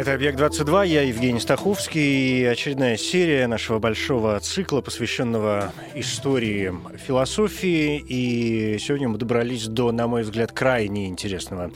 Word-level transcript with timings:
Это 0.00 0.14
«Объект-22», 0.14 0.86
я 0.86 1.02
Евгений 1.02 1.40
Стаховский, 1.40 2.40
и 2.40 2.44
очередная 2.46 2.96
серия 2.96 3.46
нашего 3.46 3.78
большого 3.80 4.40
цикла, 4.40 4.80
посвященного 4.80 5.74
истории 5.94 6.72
философии. 7.06 8.02
И 8.08 8.78
сегодня 8.78 9.10
мы 9.10 9.18
добрались 9.18 9.66
до, 9.66 9.92
на 9.92 10.06
мой 10.06 10.22
взгляд, 10.22 10.52
крайне 10.52 11.06
интересного 11.06 11.70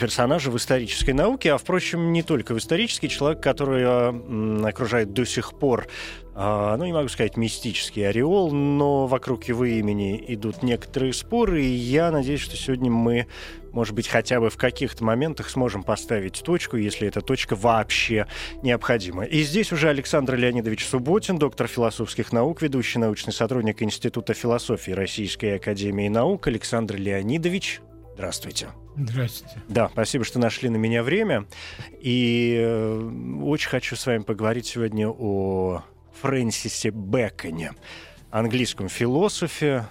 персонажа 0.00 0.50
в 0.50 0.56
исторической 0.56 1.12
науке, 1.12 1.52
а, 1.52 1.58
впрочем, 1.58 2.12
не 2.12 2.24
только 2.24 2.54
в 2.54 2.58
исторический, 2.58 3.08
человек, 3.08 3.40
который 3.40 3.84
окружает 4.68 5.12
до 5.12 5.24
сих 5.24 5.56
пор 5.56 5.86
а, 5.86 6.29
ну, 6.34 6.84
не 6.84 6.92
могу 6.92 7.08
сказать 7.08 7.36
мистический 7.36 8.08
ореол, 8.08 8.52
но 8.52 9.06
вокруг 9.06 9.44
его 9.44 9.64
имени 9.64 10.24
идут 10.28 10.62
некоторые 10.62 11.12
споры, 11.12 11.62
и 11.62 11.68
я 11.68 12.10
надеюсь, 12.10 12.40
что 12.40 12.56
сегодня 12.56 12.90
мы, 12.90 13.26
может 13.72 13.94
быть, 13.94 14.06
хотя 14.06 14.40
бы 14.40 14.48
в 14.48 14.56
каких-то 14.56 15.04
моментах 15.04 15.50
сможем 15.50 15.82
поставить 15.82 16.42
точку, 16.44 16.76
если 16.76 17.08
эта 17.08 17.20
точка 17.20 17.56
вообще 17.56 18.26
необходима. 18.62 19.24
И 19.24 19.42
здесь 19.42 19.72
уже 19.72 19.88
Александр 19.88 20.36
Леонидович 20.36 20.86
Субботин, 20.86 21.38
доктор 21.38 21.66
философских 21.66 22.32
наук, 22.32 22.62
ведущий 22.62 22.98
научный 22.98 23.32
сотрудник 23.32 23.82
Института 23.82 24.32
философии 24.32 24.92
Российской 24.92 25.56
Академии 25.56 26.08
Наук. 26.08 26.46
Александр 26.46 26.96
Леонидович, 26.96 27.80
здравствуйте. 28.14 28.68
Здравствуйте. 28.96 29.62
Да, 29.68 29.88
спасибо, 29.92 30.24
что 30.24 30.38
нашли 30.38 30.68
на 30.68 30.76
меня 30.76 31.02
время. 31.02 31.46
И 32.00 32.56
э, 32.60 33.10
очень 33.42 33.68
хочу 33.68 33.96
с 33.96 34.06
вами 34.06 34.22
поговорить 34.22 34.66
сегодня 34.66 35.08
о 35.08 35.82
Фрэнсисе 36.20 36.90
Бэконе, 36.90 37.72
английском 38.30 38.88
философе, 38.88 39.86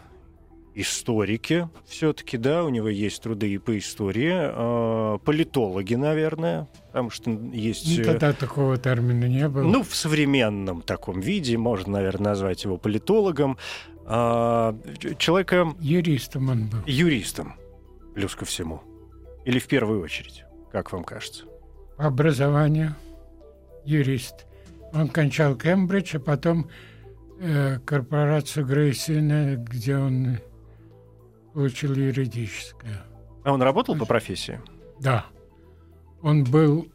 историке 0.75 1.69
все-таки, 1.85 2.37
да, 2.37 2.63
у 2.63 2.69
него 2.69 2.87
есть 2.87 3.21
труды 3.21 3.49
и 3.51 3.57
по 3.57 3.77
истории, 3.77 4.33
э, 4.33 5.17
политологи, 5.19 5.95
наверное, 5.95 6.67
потому 6.87 7.09
что 7.09 7.31
есть... 7.31 7.97
Ну, 7.97 8.03
тогда 8.05 8.33
такого 8.33 8.77
термина 8.77 9.25
не 9.25 9.47
было. 9.49 9.63
Ну, 9.63 9.83
в 9.83 9.95
современном 9.95 10.81
таком 10.81 11.19
виде 11.19 11.57
можно, 11.57 11.93
наверное, 11.93 12.29
назвать 12.29 12.63
его 12.63 12.77
политологом. 12.77 13.57
Э, 14.05 14.73
человека... 15.17 15.73
Юристом 15.79 16.49
он 16.49 16.67
был. 16.67 16.79
Юристом, 16.85 17.55
плюс 18.15 18.35
ко 18.35 18.45
всему. 18.45 18.81
Или 19.45 19.59
в 19.59 19.67
первую 19.67 20.01
очередь, 20.01 20.43
как 20.71 20.91
вам 20.91 21.03
кажется? 21.03 21.45
По 21.97 22.05
образованию 22.05 22.95
юрист. 23.83 24.45
Он 24.93 25.07
кончал 25.09 25.55
Кембридж, 25.55 26.15
а 26.15 26.19
потом 26.19 26.69
э, 27.39 27.79
корпорацию 27.85 28.65
Грейсина, 28.65 29.55
где 29.55 29.97
он 29.97 30.39
получил 31.53 31.93
юридическое. 31.93 33.03
А 33.43 33.51
он 33.51 33.61
работал 33.61 33.95
по 33.95 34.05
профессии? 34.05 34.59
Да. 34.99 35.25
Он 36.21 36.43
был 36.43 36.87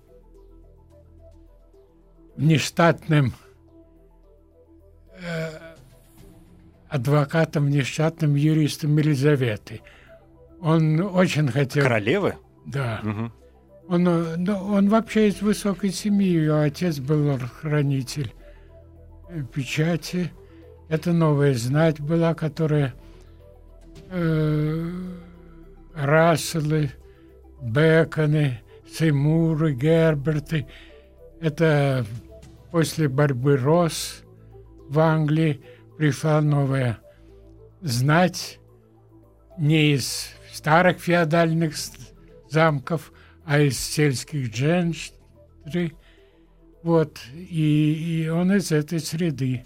нештатным 2.37 3.33
э, 5.21 5.51
адвокатом, 6.89 7.71
нештатным 7.71 8.35
юристом 8.35 8.97
Елизаветы. 8.97 9.83
Он 10.61 11.01
очень 11.01 11.49
хотел... 11.49 11.83
Королевы? 11.83 12.37
Да. 12.67 13.01
Угу. 13.03 13.33
Он, 13.89 14.03
ну, 14.03 14.57
он 14.73 14.89
вообще 14.89 15.29
из 15.29 15.43
высокой 15.43 15.91
семьи. 15.91 16.27
Ее 16.27 16.61
отец 16.61 16.99
был 16.99 17.39
хранитель 17.61 18.33
печати. 19.53 20.33
Это 20.89 21.13
новая 21.13 21.55
знать 21.55 22.01
была, 22.01 22.35
которая 22.35 22.95
э, 24.11 24.91
Расселы, 25.95 26.91
Беконы, 27.61 28.61
Сеймуры, 28.91 29.75
Герберты. 29.75 30.67
Это 31.41 32.05
после 32.71 33.09
борьбы 33.09 33.57
Рос 33.57 34.23
в 34.89 34.99
Англии 34.99 35.63
пришла 35.97 36.41
новая 36.41 36.99
знать 37.81 38.59
не 39.59 39.93
из 39.93 40.31
старых 40.53 40.99
феодальных 40.99 41.75
замков, 42.51 43.13
а 43.45 43.61
из 43.61 43.79
сельских 43.79 44.51
дженштры. 44.51 45.93
Вот, 46.83 47.19
и, 47.35 48.25
и 48.25 48.29
он 48.29 48.53
из 48.53 48.73
этой 48.73 49.01
среды. 49.01 49.65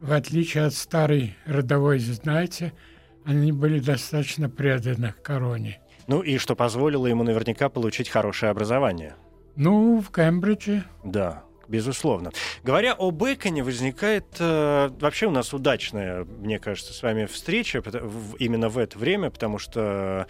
В 0.00 0.12
отличие 0.12 0.64
от 0.64 0.74
старой 0.74 1.36
родовой 1.46 1.98
знати, 1.98 2.72
они 3.24 3.52
были 3.52 3.78
достаточно 3.78 4.48
преданы 4.48 5.14
короне. 5.22 5.80
Ну 6.06 6.22
и 6.22 6.38
что 6.38 6.56
позволило 6.56 7.06
ему 7.06 7.22
наверняка 7.22 7.68
получить 7.68 8.08
хорошее 8.08 8.50
образование. 8.50 9.14
Ну, 9.54 10.00
в 10.00 10.10
Кембридже. 10.10 10.84
Да, 11.04 11.44
безусловно. 11.68 12.32
Говоря 12.64 12.94
о 12.94 13.10
Беконе, 13.10 13.62
возникает 13.62 14.26
э, 14.40 14.90
вообще 14.98 15.26
у 15.26 15.30
нас 15.30 15.52
удачная, 15.52 16.24
мне 16.24 16.58
кажется, 16.58 16.92
с 16.92 17.02
вами 17.02 17.26
встреча 17.26 17.82
в, 17.84 18.36
именно 18.36 18.68
в 18.68 18.78
это 18.78 18.98
время, 18.98 19.30
потому 19.30 19.58
что 19.58 20.26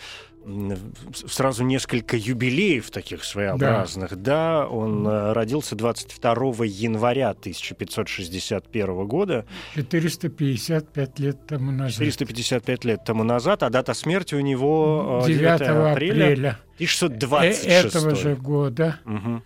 сразу 1.26 1.64
несколько 1.64 2.16
юбилеев 2.16 2.90
таких 2.90 3.24
своеобразных. 3.24 4.10
Да, 4.10 4.62
да 4.62 4.66
он 4.68 5.06
mm. 5.06 5.32
родился 5.32 5.76
22 5.76 6.64
января 6.64 7.30
1561 7.30 9.06
года. 9.06 9.46
455 9.74 11.18
лет 11.18 11.46
тому 11.46 11.70
назад. 11.70 11.98
455 11.98 12.84
лет 12.84 13.04
тому 13.04 13.24
назад, 13.24 13.62
а 13.62 13.70
дата 13.70 13.94
смерти 13.94 14.34
у 14.34 14.40
него 14.40 15.22
9, 15.26 15.38
9 15.38 15.60
апреля, 15.60 15.92
апреля 15.92 16.58
1626. 16.74 17.66
Этого 17.66 18.14
же 18.14 18.36
года. 18.36 18.98
Угу. 19.04 19.42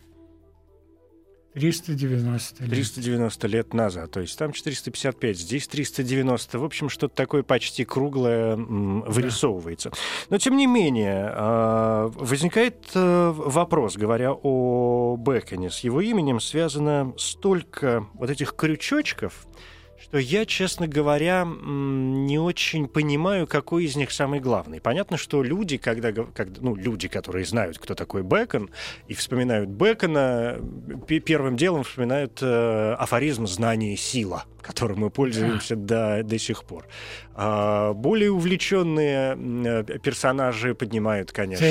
390 1.56 2.64
лет. 2.64 2.70
390 2.70 3.48
лет 3.48 3.72
назад. 3.72 4.10
То 4.10 4.20
есть 4.20 4.38
там 4.38 4.52
455, 4.52 5.38
здесь 5.38 5.66
390. 5.66 6.58
В 6.58 6.64
общем, 6.64 6.90
что-то 6.90 7.14
такое 7.14 7.42
почти 7.42 7.86
круглое 7.86 8.56
вырисовывается. 8.56 9.88
Да. 9.88 9.96
Но, 10.28 10.38
тем 10.38 10.58
не 10.58 10.66
менее, 10.66 11.30
а, 11.32 12.12
возникает 12.14 12.76
э, 12.94 13.32
вопрос, 13.34 13.96
говоря 13.96 14.34
о 14.34 15.16
Беконе. 15.18 15.70
С 15.70 15.80
его 15.80 16.02
именем 16.02 16.40
связано 16.40 17.14
столько 17.16 18.06
вот 18.12 18.28
этих 18.28 18.54
крючочков, 18.54 19.46
что 20.06 20.18
я, 20.18 20.46
честно 20.46 20.86
говоря, 20.86 21.44
не 21.44 22.38
очень 22.38 22.86
понимаю, 22.86 23.46
какой 23.48 23.84
из 23.84 23.96
них 23.96 24.12
самый 24.12 24.38
главный. 24.38 24.80
Понятно, 24.80 25.16
что 25.16 25.42
люди, 25.42 25.78
когда, 25.78 26.12
когда 26.12 26.60
ну, 26.60 26.76
люди, 26.76 27.08
которые 27.08 27.44
знают, 27.44 27.78
кто 27.78 27.94
такой 27.94 28.22
Бекон, 28.22 28.70
и 29.08 29.14
вспоминают 29.14 29.68
Бекона, 29.68 30.60
первым 31.08 31.56
делом 31.56 31.82
вспоминают 31.82 32.38
э, 32.40 32.94
афоризм 32.98 33.46
«знание– 33.46 33.96
сила», 33.96 34.44
которым 34.66 34.98
мы 35.00 35.10
пользуемся 35.10 35.76
до, 35.76 36.22
до 36.22 36.38
сих 36.38 36.64
пор. 36.64 36.86
А 37.34 37.92
более 37.92 38.30
увлеченные 38.32 39.84
персонажи 40.00 40.74
поднимают, 40.74 41.32
конечно... 41.32 41.66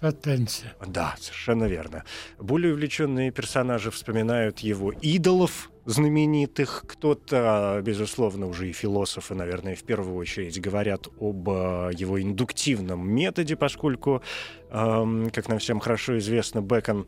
потенция. 0.00 0.74
Да, 0.86 1.14
совершенно 1.20 1.64
верно. 1.64 2.04
Более 2.38 2.72
увлеченные 2.72 3.30
персонажи 3.30 3.90
вспоминают 3.90 4.60
его 4.60 4.92
идолов, 4.92 5.70
знаменитых. 5.84 6.84
Кто-то, 6.88 7.80
безусловно, 7.82 8.46
уже 8.46 8.68
и 8.68 8.72
философы, 8.72 9.34
наверное, 9.34 9.76
в 9.76 9.84
первую 9.84 10.16
очередь 10.16 10.60
говорят 10.60 11.06
об 11.20 11.48
э, 11.48 11.90
его 11.94 12.20
индуктивном 12.20 13.08
методе, 13.08 13.56
поскольку, 13.56 14.22
как 14.68 15.48
нам 15.48 15.58
всем 15.58 15.78
хорошо 15.78 16.18
известно, 16.18 16.60
Бекон 16.60 17.06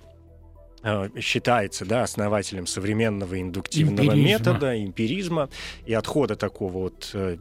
считается 1.20 1.84
да, 1.84 2.02
основателем 2.02 2.66
современного 2.66 3.40
индуктивного 3.40 4.06
эмпиризма. 4.06 4.28
метода, 4.28 4.84
эмпиризма 4.84 5.48
и 5.86 5.94
отхода 5.94 6.36
такого 6.36 6.72
вот 6.72 7.10
э, 7.14 7.36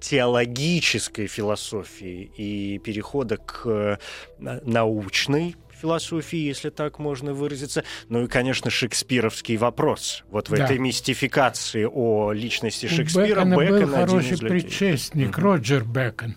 теологической 0.00 1.26
философии 1.26 2.30
и 2.36 2.78
перехода 2.78 3.36
к 3.38 3.98
научной 4.38 5.56
философии, 5.82 6.38
если 6.38 6.70
так 6.70 6.98
можно 6.98 7.34
выразиться. 7.34 7.82
Ну 8.08 8.24
и, 8.24 8.28
конечно, 8.28 8.70
шекспировский 8.70 9.56
вопрос. 9.56 10.22
Вот 10.30 10.48
в 10.48 10.56
да. 10.56 10.64
этой 10.64 10.78
мистификации 10.78 11.84
о 11.84 12.32
личности 12.32 12.86
Шекспира 12.86 13.44
Бекона 13.44 13.56
Бекон 13.56 13.80
был 13.80 13.88
хороший 13.88 14.38
предшественник, 14.38 15.36
угу. 15.36 15.40
Роджер 15.40 15.84
Бекон. 15.84 16.36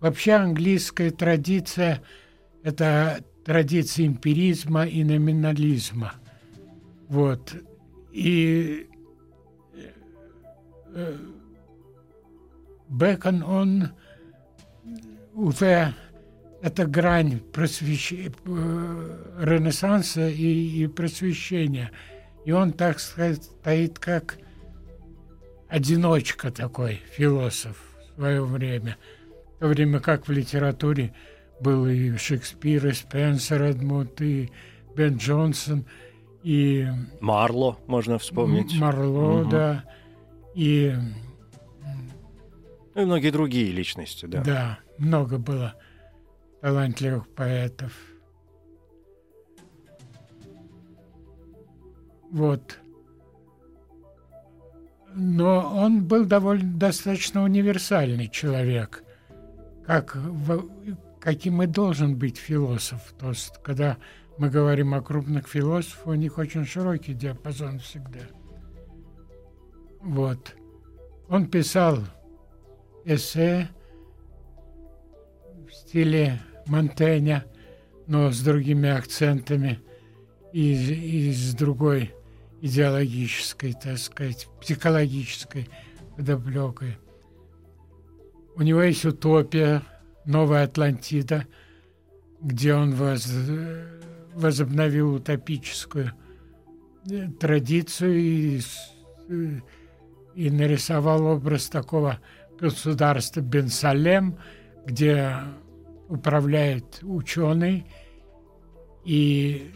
Вообще 0.00 0.32
английская 0.32 1.10
традиция— 1.10 2.02
это 2.62 3.20
традиции 3.48 4.06
эмпиризма 4.06 4.84
и 4.84 5.02
номинализма. 5.02 6.12
Вот. 7.08 7.54
И 8.12 8.86
э, 10.94 11.16
Бекон, 12.90 13.42
он 13.42 13.88
уже 15.32 15.94
это 16.60 16.84
грань 16.84 17.40
просвещ... 17.40 18.12
Э, 18.12 18.26
Ренессанса 19.40 20.28
и, 20.28 20.82
и 20.82 20.86
просвещения. 20.86 21.90
И 22.44 22.52
он, 22.52 22.72
так 22.72 23.00
сказать, 23.00 23.44
стоит 23.44 23.98
как 23.98 24.36
одиночка 25.70 26.50
такой, 26.50 27.00
философ 27.16 27.78
в 28.12 28.16
свое 28.16 28.44
время. 28.44 28.98
В 29.56 29.60
то 29.60 29.68
время 29.68 30.00
как 30.00 30.28
в 30.28 30.32
литературе 30.32 31.14
был 31.60 31.86
и 31.86 32.16
Шекспир, 32.16 32.86
и 32.86 32.92
Спенсер 32.92 33.62
Эдмунд, 33.62 34.20
и 34.20 34.50
Бен 34.94 35.16
Джонсон, 35.16 35.84
и... 36.42 36.86
Марло 37.20 37.78
можно 37.86 38.18
вспомнить. 38.18 38.78
Марло, 38.78 39.42
угу. 39.42 39.50
да. 39.50 39.84
И... 40.54 40.94
Ну 42.94 43.02
и 43.02 43.04
многие 43.04 43.30
другие 43.30 43.70
личности, 43.70 44.26
да. 44.26 44.42
Да, 44.42 44.78
много 44.98 45.38
было 45.38 45.74
талантливых 46.60 47.28
поэтов. 47.28 47.92
Вот. 52.30 52.78
Но 55.14 55.74
он 55.74 56.04
был 56.04 56.24
довольно 56.24 56.78
достаточно 56.78 57.42
универсальный 57.42 58.28
человек, 58.28 59.02
как, 59.86 60.16
каким 61.28 61.62
и 61.62 61.66
должен 61.66 62.16
быть 62.16 62.38
философ. 62.38 63.12
То 63.18 63.28
есть, 63.28 63.52
когда 63.62 63.98
мы 64.38 64.48
говорим 64.48 64.94
о 64.94 65.02
крупных 65.02 65.46
философах, 65.46 66.06
у 66.06 66.14
них 66.14 66.38
очень 66.38 66.64
широкий 66.64 67.12
диапазон 67.12 67.80
всегда. 67.80 68.20
Вот. 70.00 70.56
Он 71.28 71.46
писал 71.46 71.98
эссе 73.04 73.68
в 75.68 75.74
стиле 75.74 76.40
Монтэня, 76.64 77.44
но 78.06 78.30
с 78.32 78.40
другими 78.40 78.88
акцентами 78.88 79.80
и, 80.54 80.72
и 80.72 81.30
с 81.34 81.52
другой 81.52 82.14
идеологической, 82.62 83.74
так 83.74 83.98
сказать, 83.98 84.48
психологической 84.62 85.68
подоплекой. 86.16 86.96
У 88.56 88.62
него 88.62 88.80
есть 88.80 89.04
утопия, 89.04 89.82
новая 90.28 90.64
Атлантида, 90.64 91.46
где 92.40 92.74
он 92.74 92.94
воз, 92.94 93.26
возобновил 94.34 95.14
утопическую 95.14 96.12
э, 97.10 97.28
традицию 97.40 98.18
и, 98.18 98.60
э, 99.30 99.60
и 100.34 100.50
нарисовал 100.50 101.24
образ 101.26 101.68
такого 101.68 102.20
государства 102.60 103.40
Бенсалем, 103.40 104.38
где 104.84 105.34
управляет 106.08 107.00
ученый, 107.02 107.86
и 109.04 109.72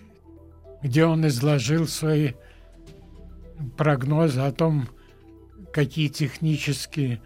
где 0.83 1.07
он 1.07 1.27
изложил 1.27 1.87
свои 1.87 2.33
прогнозы 3.79 4.41
о 4.41 4.53
том, 4.53 4.87
какие 5.73 6.09
технические 6.09 7.23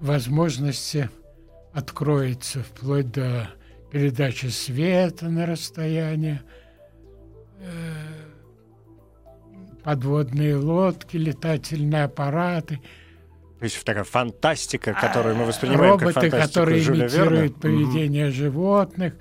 возможности 0.00 1.10
откроются 1.76 2.62
вплоть 2.62 3.12
до 3.12 3.50
передачи 3.92 4.46
света 4.46 5.28
на 5.28 5.46
расстояние, 5.46 6.42
э, 7.60 7.68
подводные 9.84 10.56
лодки, 10.56 11.16
летательные 11.16 12.04
аппараты– 12.04 12.80
то 13.58 13.64
есть 13.64 13.82
такая 13.84 14.04
фантастика, 14.04 14.92
которую 14.92 15.34
мы 15.34 15.46
воспринимаем 15.46 15.92
Роботы, 15.92 16.12
как 16.12 16.22
фантастику 16.22 16.48
которые 16.48 16.80
Жюля 16.82 17.04
имитируют 17.06 17.52
Верна. 17.52 17.60
поведение 17.60 18.28
mm-hmm. 18.28 18.32
животных, 18.32 19.14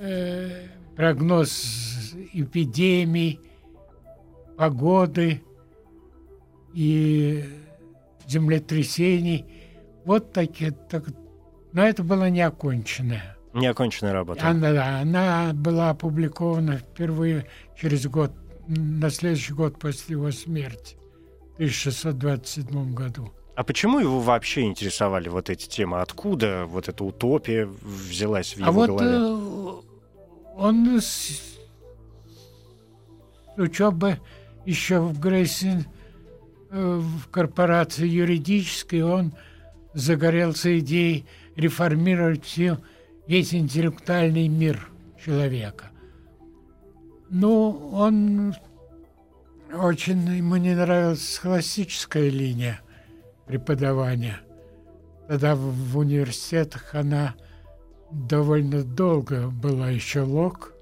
э, 0.00 0.66
прогноз 0.94 2.14
эпидемий, 2.34 3.40
погоды 4.58 5.42
и 6.74 7.42
землетрясений. 8.26 9.46
Вот 10.04 10.32
такие. 10.34 10.72
Так, 10.72 11.04
но 11.72 11.82
это 11.82 12.02
было 12.02 12.28
неоконченное. 12.30 13.36
Неоконченная 13.54 14.12
работа. 14.12 14.46
Она, 14.46 15.00
она 15.00 15.52
была 15.52 15.90
опубликована 15.90 16.78
впервые 16.78 17.46
через 17.78 18.06
год, 18.06 18.32
на 18.66 19.10
следующий 19.10 19.52
год 19.52 19.78
после 19.78 20.14
его 20.14 20.30
смерти. 20.30 20.96
1627 21.54 22.94
году. 22.94 23.32
А 23.54 23.64
почему 23.64 23.98
его 23.98 24.20
вообще 24.20 24.62
интересовали 24.62 25.28
вот 25.28 25.50
эти 25.50 25.68
темы? 25.68 26.00
Откуда 26.00 26.64
вот 26.66 26.88
эта 26.88 27.04
утопия 27.04 27.66
взялась 27.66 28.56
в 28.56 28.62
а 28.62 28.68
его 28.68 28.68
а 28.68 28.72
вот, 28.72 28.88
голове? 28.88 29.10
Э, 29.14 30.56
он 30.56 31.00
с, 31.00 31.04
с 31.04 31.58
учебы 33.58 34.18
еще 34.64 35.00
в 35.00 35.20
Грейсин, 35.20 35.84
э, 36.70 37.00
в 37.00 37.28
корпорации 37.28 38.08
юридической, 38.08 39.02
он 39.02 39.34
загорелся 39.92 40.78
идеей 40.78 41.26
реформировать 41.56 42.44
все, 42.44 42.78
весь 43.26 43.54
интеллектуальный 43.54 44.48
мир 44.48 44.88
человека. 45.24 45.90
Ну, 47.30 47.90
он 47.92 48.54
очень 49.72 50.20
ему 50.28 50.56
не 50.56 50.74
нравилась 50.74 51.38
классическая 51.38 52.28
линия 52.28 52.80
преподавания. 53.46 54.40
Тогда 55.28 55.54
в, 55.54 55.96
университетах 55.96 56.94
она 56.94 57.34
довольно 58.10 58.84
долго 58.84 59.48
была 59.48 59.88
еще 59.88 60.20
лог. 60.20 60.74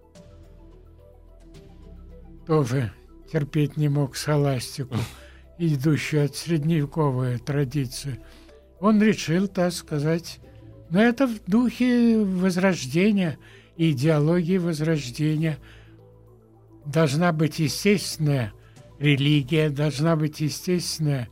Тоже 2.47 2.93
терпеть 3.33 3.77
не 3.77 3.89
мог 3.89 4.17
схоластику, 4.17 4.97
идущую 5.59 6.25
от 6.25 6.35
средневековой 6.35 7.39
традиции. 7.39 8.19
Он 8.81 9.01
решил, 9.01 9.47
так 9.47 9.73
сказать, 9.73 10.41
но 10.91 11.03
это 11.03 11.27
в 11.27 11.45
духе 11.47 12.19
возрождения, 12.19 13.39
идеологии 13.77 14.59
возрождения. 14.59 15.59
Должна 16.85 17.33
быть 17.33 17.59
естественная 17.59 18.53
религия, 18.99 19.71
должна 19.71 20.17
быть 20.17 20.41
естественная 20.41 21.29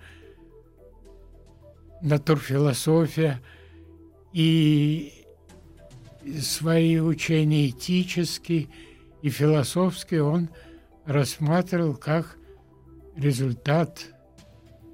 натурфилософия 2.00 3.40
и 4.32 5.12
свои 6.40 6.98
учения 7.00 7.68
этические 7.68 8.68
и 9.22 9.30
философские 9.30 10.22
он 10.22 10.48
рассматривал 11.04 11.94
как 11.94 12.36
результат 13.16 14.14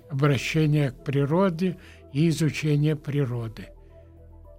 обращения 0.09 0.93
к 0.93 1.05
природе 1.05 1.77
и 2.13 2.29
изучения 2.29 2.97
природы, 2.97 3.69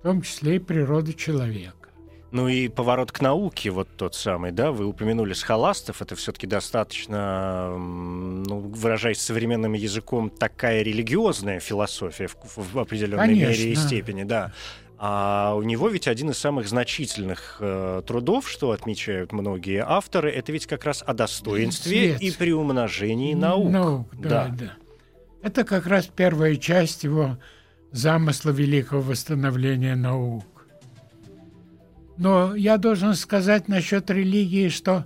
том 0.06 0.22
числе 0.22 0.58
и 0.58 0.60
природы 0.60 1.14
человека. 1.14 1.90
Ну 2.32 2.48
и 2.48 2.68
поворот 2.68 3.12
к 3.12 3.22
науке, 3.22 3.72
вот 3.72 3.88
тот 3.98 4.14
самый, 4.14 4.52
да, 4.52 4.72
вы 4.72 4.86
упомянули 4.86 5.34
схоластов, 5.34 6.00
это 6.00 6.16
все-таки 6.16 6.46
достаточно, 6.46 7.76
ну, 7.76 8.60
выражаясь 8.60 9.20
современным 9.20 9.74
языком, 9.74 10.30
такая 10.30 10.84
религиозная 10.84 11.60
философия 11.60 12.28
в, 12.28 12.38
в 12.56 12.78
определенной 12.78 13.18
Конечно. 13.18 13.50
мере 13.50 13.72
и 13.72 13.76
степени, 13.76 14.24
да. 14.26 14.54
А 15.00 15.56
у 15.56 15.64
него 15.64 15.90
ведь 15.90 16.08
один 16.08 16.30
из 16.30 16.38
самых 16.38 16.68
значительных 16.68 17.58
э, 17.60 18.04
трудов, 18.06 18.48
что 18.48 18.72
отмечают 18.72 19.32
многие 19.32 19.84
авторы, 19.84 20.30
это 20.30 20.52
ведь 20.52 20.68
как 20.68 20.86
раз 20.86 21.04
о 21.06 21.16
достоинстве 21.16 22.18
Свет. 22.18 22.22
и 22.22 22.32
приумножении 22.32 23.34
наук. 23.34 23.72
Наук, 23.72 24.08
да, 24.14 24.50
да, 24.50 24.56
да. 24.56 24.74
Это 25.42 25.64
как 25.64 25.88
раз 25.88 26.06
первая 26.06 26.58
часть 26.58 27.04
его 27.04 27.38
замысла 27.96 28.52
великого 28.52 29.02
восстановления 29.02 29.96
наук. 29.96 30.68
Но 32.18 32.56
я 32.56 32.78
должен 32.78 33.14
сказать 33.14 33.68
насчет 33.68 34.10
религии, 34.10 34.70
что, 34.70 35.06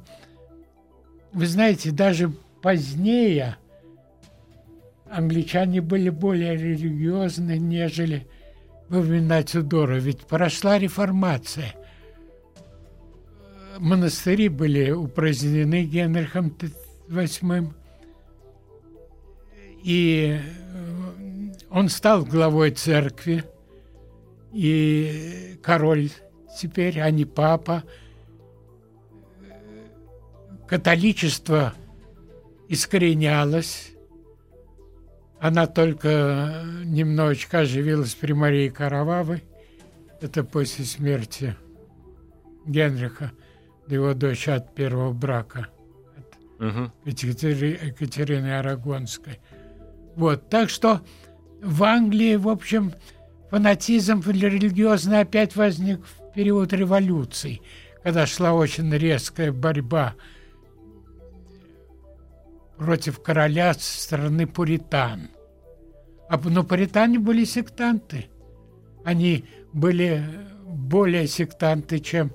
вы 1.31 1.45
знаете, 1.45 1.91
даже 1.91 2.31
позднее 2.61 3.57
англичане 5.09 5.81
были 5.81 6.09
более 6.09 6.55
религиозны, 6.55 7.57
нежели 7.57 8.27
во 8.89 9.01
времена 9.01 9.43
Тюдора. 9.43 9.95
Ведь 9.95 10.21
прошла 10.21 10.79
реформация. 10.79 11.75
Монастыри 13.77 14.49
были 14.49 14.91
упразднены 14.91 15.85
Генрихом 15.85 16.55
VIII. 17.07 17.71
И 19.83 20.39
он 21.69 21.89
стал 21.89 22.25
главой 22.25 22.71
церкви, 22.71 23.43
и 24.51 25.59
король 25.61 26.09
теперь, 26.59 26.99
а 26.99 27.09
не 27.11 27.25
папа. 27.25 27.83
Католичество 30.67 31.73
искоренялось. 32.67 33.91
Она 35.39 35.67
только 35.67 36.63
немножечко 36.83 37.59
оживилась 37.59 38.13
при 38.13 38.33
Марии 38.33 38.69
Карававой. 38.69 39.43
Это 40.21 40.43
после 40.43 40.83
смерти 40.83 41.55
Генриха, 42.65 43.31
его 43.87 44.13
дочь 44.13 44.49
от 44.49 44.75
первого 44.75 45.13
брака, 45.13 45.67
от 46.17 46.67
угу. 46.67 46.91
Екатери, 47.05 47.79
Екатерины 47.81 48.59
Арагонской. 48.59 49.39
Вот, 50.15 50.49
так 50.49 50.69
что 50.69 51.01
в 51.61 51.83
Англии, 51.83 52.35
в 52.35 52.47
общем, 52.47 52.93
фанатизм 53.49 54.21
религиозный 54.21 55.21
опять 55.21 55.55
возник 55.55 56.01
в 56.05 56.33
период 56.33 56.73
революции, 56.73 57.61
когда 58.03 58.25
шла 58.25 58.53
очень 58.53 58.93
резкая 58.93 59.51
борьба 59.51 60.15
против 62.77 63.21
короля 63.21 63.73
со 63.73 64.01
стороны 64.01 64.47
пуритан. 64.47 65.29
А, 66.29 66.37
но 66.37 66.63
пуритане 66.63 67.19
были 67.19 67.43
сектанты. 67.43 68.27
Они 69.03 69.45
были 69.73 70.23
более 70.65 71.27
сектанты, 71.27 71.99
чем 71.99 72.31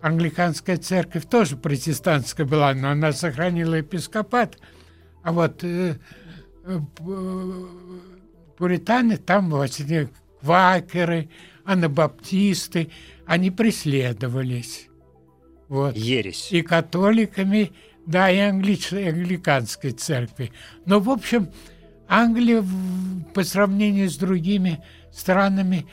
англиканская 0.00 0.78
церковь. 0.78 1.26
Тоже 1.28 1.56
протестантская 1.56 2.46
была, 2.46 2.74
но 2.74 2.90
она 2.90 3.12
сохранила 3.12 3.74
епископат. 3.74 4.58
А 5.22 5.32
вот 5.32 5.62
э, 5.62 5.96
э, 6.64 6.80
пуритане, 8.56 9.16
там 9.16 9.54
эти 9.60 10.08
квакеры, 10.40 11.28
анабаптисты, 11.64 12.90
они 13.26 13.50
преследовались. 13.50 14.88
Вот. 15.68 15.96
Ересь. 15.96 16.52
И 16.52 16.62
католиками, 16.62 17.72
да, 18.06 18.30
и 18.30 18.38
англич, 18.38 18.92
англиканской 18.92 19.92
церкви. 19.92 20.52
Но, 20.84 21.00
в 21.00 21.08
общем, 21.08 21.48
Англия 22.08 22.64
по 23.32 23.42
сравнению 23.44 24.10
с 24.10 24.16
другими 24.16 24.82
странами 25.10 25.86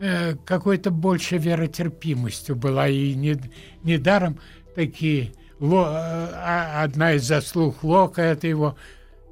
э, 0.00 0.34
какой-то 0.44 0.90
больше 0.90 1.36
веротерпимостью 1.36 2.56
была. 2.56 2.88
И 2.88 3.14
не, 3.14 3.36
недаром 3.82 4.38
такие... 4.74 5.32
Ло, 5.58 5.90
э, 5.92 6.82
одна 6.82 7.12
из 7.12 7.24
заслуг 7.24 7.84
Лока– 7.84 8.22
это 8.22 8.46
его 8.46 8.76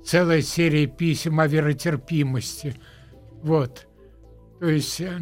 целая 0.09 0.41
серия 0.41 0.87
писем 0.87 1.39
о 1.39 1.47
веротерпимости. 1.47 2.75
Вот. 3.43 3.87
То 4.59 4.67
есть 4.67 5.03
э, 5.03 5.21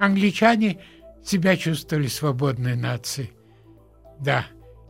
англичане 0.00 0.80
себя 1.24 1.56
чувствовали 1.56 2.08
свободной 2.08 2.74
нацией. 2.74 3.30
Да. 4.18 4.46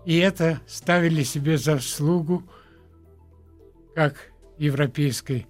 И 0.06 0.16
это 0.16 0.60
ставили 0.66 1.22
себе 1.24 1.58
заслугу 1.58 2.42
как 3.94 4.32
европейской 4.56 5.46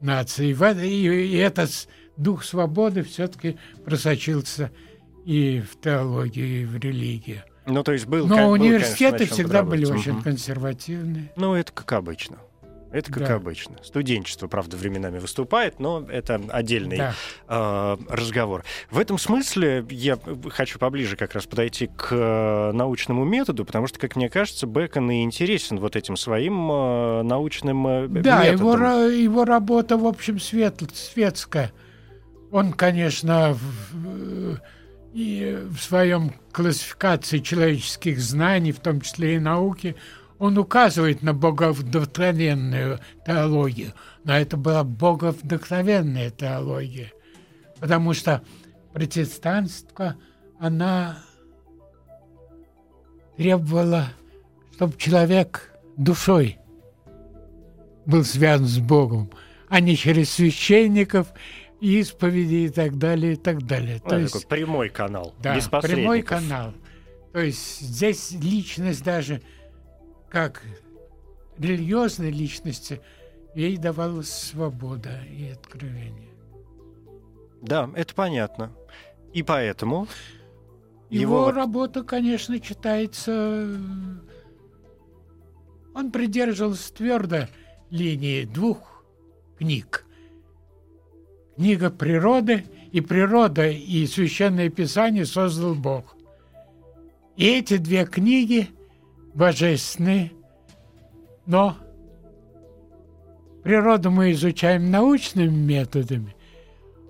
нации. 0.00 0.54
И, 0.86 1.36
этот 1.36 1.88
дух 2.18 2.44
свободы 2.44 3.02
все-таки 3.02 3.56
просочился 3.82 4.70
и 5.24 5.60
в 5.62 5.80
теологию, 5.80 6.62
и 6.62 6.64
в 6.66 6.76
религию. 6.76 7.44
Ну, 7.64 7.82
то 7.82 7.92
есть 7.92 8.06
был, 8.06 8.26
Но 8.26 8.36
был, 8.36 8.50
университеты 8.50 9.18
конечно, 9.18 9.34
всегда 9.34 9.62
были 9.62 9.86
очень 9.86 10.20
консервативные. 10.22 11.32
Ну, 11.36 11.54
это 11.54 11.72
как 11.72 11.92
обычно. 11.92 12.36
Это 12.90 13.12
как 13.12 13.26
да. 13.26 13.34
обычно. 13.34 13.76
Студенчество, 13.82 14.48
правда, 14.48 14.76
временами 14.76 15.18
выступает, 15.18 15.78
но 15.78 16.06
это 16.08 16.40
отдельный 16.48 16.96
да. 16.96 17.14
э, 17.48 17.96
разговор. 18.08 18.64
В 18.90 18.98
этом 18.98 19.18
смысле 19.18 19.84
я 19.90 20.18
хочу 20.50 20.78
поближе 20.78 21.16
как 21.16 21.34
раз 21.34 21.46
подойти 21.46 21.88
к 21.88 22.08
э, 22.10 22.72
научному 22.72 23.24
методу, 23.24 23.64
потому 23.64 23.86
что, 23.86 23.98
как 23.98 24.16
мне 24.16 24.30
кажется, 24.30 24.66
Бекон 24.66 25.10
и 25.10 25.22
интересен 25.22 25.78
вот 25.78 25.96
этим 25.96 26.16
своим 26.16 26.70
э, 26.70 27.22
научным 27.22 27.86
э, 27.86 28.08
да, 28.08 28.44
методом. 28.44 28.80
Да, 28.80 29.04
его, 29.04 29.08
его 29.08 29.44
работа, 29.44 29.96
в 29.96 30.06
общем, 30.06 30.40
свет, 30.40 30.82
светская. 30.94 31.72
Он, 32.50 32.72
конечно, 32.72 33.54
в, 33.92 34.58
и 35.12 35.58
в 35.68 35.78
своем 35.78 36.32
классификации 36.52 37.38
человеческих 37.38 38.20
знаний, 38.20 38.72
в 38.72 38.80
том 38.80 39.00
числе 39.00 39.36
и 39.36 39.38
науки, 39.38 39.96
он 40.38 40.56
указывает 40.56 41.22
на 41.22 41.34
боговдохновенную 41.34 43.00
теологию, 43.26 43.92
но 44.24 44.38
это 44.38 44.56
была 44.56 44.84
боговдохновенная 44.84 46.30
теология, 46.30 47.12
потому 47.80 48.14
что 48.14 48.42
протестантство, 48.92 50.16
она 50.58 51.18
требовала, 53.36 54.08
чтобы 54.74 54.96
человек 54.96 55.72
душой 55.96 56.58
был 58.06 58.24
связан 58.24 58.66
с 58.66 58.78
Богом, 58.78 59.30
а 59.68 59.80
не 59.80 59.96
через 59.96 60.30
священников, 60.30 61.28
исповеди 61.80 62.66
и 62.66 62.68
так 62.68 62.96
далее, 62.96 63.34
и 63.34 63.36
так 63.36 63.62
далее. 63.64 64.00
Ну, 64.02 64.10
То 64.10 64.18
есть, 64.18 64.32
такой 64.32 64.48
прямой 64.48 64.88
канал, 64.88 65.34
да, 65.40 65.54
без 65.54 65.68
прямой 65.68 66.22
канал. 66.22 66.72
То 67.32 67.40
есть 67.40 67.80
здесь 67.80 68.30
личность 68.32 69.02
даже– 69.02 69.42
как 70.30 70.62
религиозной 71.58 72.30
личности, 72.30 73.00
ей 73.54 73.76
давалась 73.76 74.30
свобода 74.30 75.20
и 75.24 75.48
откровение. 75.50 76.30
Да, 77.60 77.90
это 77.94 78.14
понятно. 78.14 78.72
И 79.32 79.42
поэтому... 79.42 80.06
Его, 81.10 81.48
его 81.48 81.50
работа, 81.50 82.02
конечно, 82.02 82.60
читается... 82.60 83.66
Он 85.94 86.12
придерживался 86.12 86.94
твердо 86.94 87.48
линии 87.90 88.44
двух 88.44 89.04
книг. 89.58 90.04
Книга 91.56 91.90
природы 91.90 92.64
и 92.92 93.00
природа 93.00 93.68
и 93.68 94.06
священное 94.06 94.68
писание 94.70 95.26
создал 95.26 95.74
Бог. 95.74 96.14
И 97.36 97.46
эти 97.46 97.78
две 97.78 98.04
книги 98.04 98.70
божественны, 99.38 100.32
но 101.46 101.76
природу 103.62 104.10
мы 104.10 104.32
изучаем 104.32 104.90
научными 104.90 105.48
методами, 105.48 106.34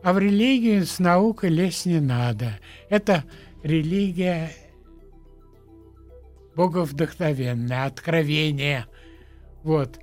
а 0.02 0.12
в 0.12 0.18
религию 0.18 0.84
с 0.84 0.98
наукой 0.98 1.48
лезть 1.48 1.86
не 1.86 2.00
надо. 2.00 2.58
Это 2.90 3.24
религия 3.62 4.50
боговдохновенная, 6.54 7.86
откровение. 7.86 8.84
Вот. 9.62 9.98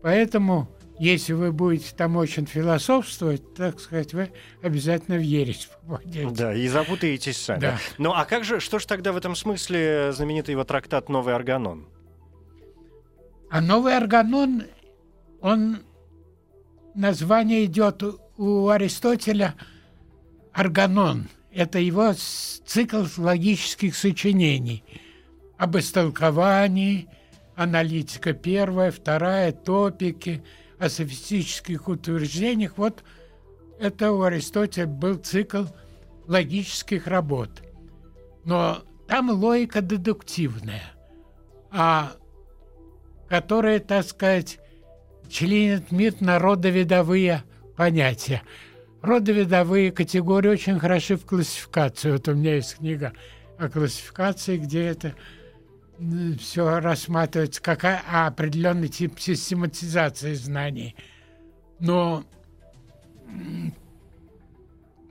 Поэтому, 0.00 0.68
если 0.98 1.32
вы 1.32 1.52
будете 1.52 1.94
там 1.94 2.16
очень 2.16 2.46
философствовать, 2.46 3.54
так 3.54 3.80
сказать, 3.80 4.14
вы 4.14 4.32
обязательно 4.62 5.16
в 5.16 5.22
ересь 5.22 5.68
попадете. 5.86 6.28
Да, 6.30 6.54
и 6.54 6.66
запутаетесь 6.68 7.36
сами. 7.36 7.60
Да. 7.60 7.78
Ну, 7.98 8.12
а 8.12 8.24
как 8.24 8.44
же, 8.44 8.60
что 8.60 8.78
же 8.78 8.86
тогда 8.86 9.12
в 9.12 9.16
этом 9.16 9.34
смысле 9.34 10.12
знаменитый 10.12 10.52
его 10.52 10.64
трактат 10.64 11.08
«Новый 11.08 11.34
органон»? 11.34 11.88
А 13.50 13.60
«Новый 13.60 13.96
органон», 13.96 14.64
он, 15.40 15.78
название 16.94 17.64
идет 17.64 18.02
у 18.36 18.68
Аристотеля 18.68 19.54
«Органон». 20.52 21.28
Это 21.50 21.78
его 21.78 22.12
цикл 22.12 23.04
логических 23.16 23.96
сочинений 23.96 24.84
об 25.56 25.76
истолковании, 25.76 27.08
аналитика 27.56 28.32
первая, 28.32 28.90
вторая, 28.92 29.52
топики, 29.52 30.44
о 30.78 30.88
софистических 30.88 31.88
утверждениях. 31.88 32.74
Вот 32.76 33.02
это 33.78 34.12
у 34.12 34.22
Аристотеля 34.22 34.86
был 34.86 35.16
цикл 35.16 35.64
логических 36.26 37.06
работ. 37.06 37.50
Но 38.44 38.82
там 39.08 39.30
логика 39.30 39.80
дедуктивная, 39.80 40.84
а 41.70 42.12
которая, 43.28 43.78
так 43.78 44.06
сказать, 44.06 44.58
членит 45.28 45.90
мир 45.92 46.14
на 46.20 46.38
родовидовые 46.38 47.44
понятия. 47.76 48.42
Родовидовые 49.02 49.92
категории 49.92 50.48
очень 50.48 50.78
хороши 50.78 51.16
в 51.16 51.24
классификации. 51.24 52.12
Вот 52.12 52.28
у 52.28 52.34
меня 52.34 52.56
есть 52.56 52.76
книга 52.76 53.12
о 53.58 53.68
классификации, 53.68 54.56
где 54.58 54.84
это 54.86 55.14
все 56.38 56.80
рассматривается 56.80 57.60
как 57.60 57.84
определенный 57.84 58.88
тип 58.88 59.18
систематизации 59.18 60.34
знаний. 60.34 60.94
Но 61.80 62.24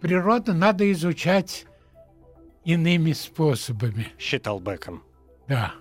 природу 0.02 0.54
надо 0.54 0.90
изучать 0.92 1.66
иными 2.64 3.14
способами. 3.14 4.08
Считал 4.18 4.60
Бекон. 4.60 5.02
Да. 5.48 5.74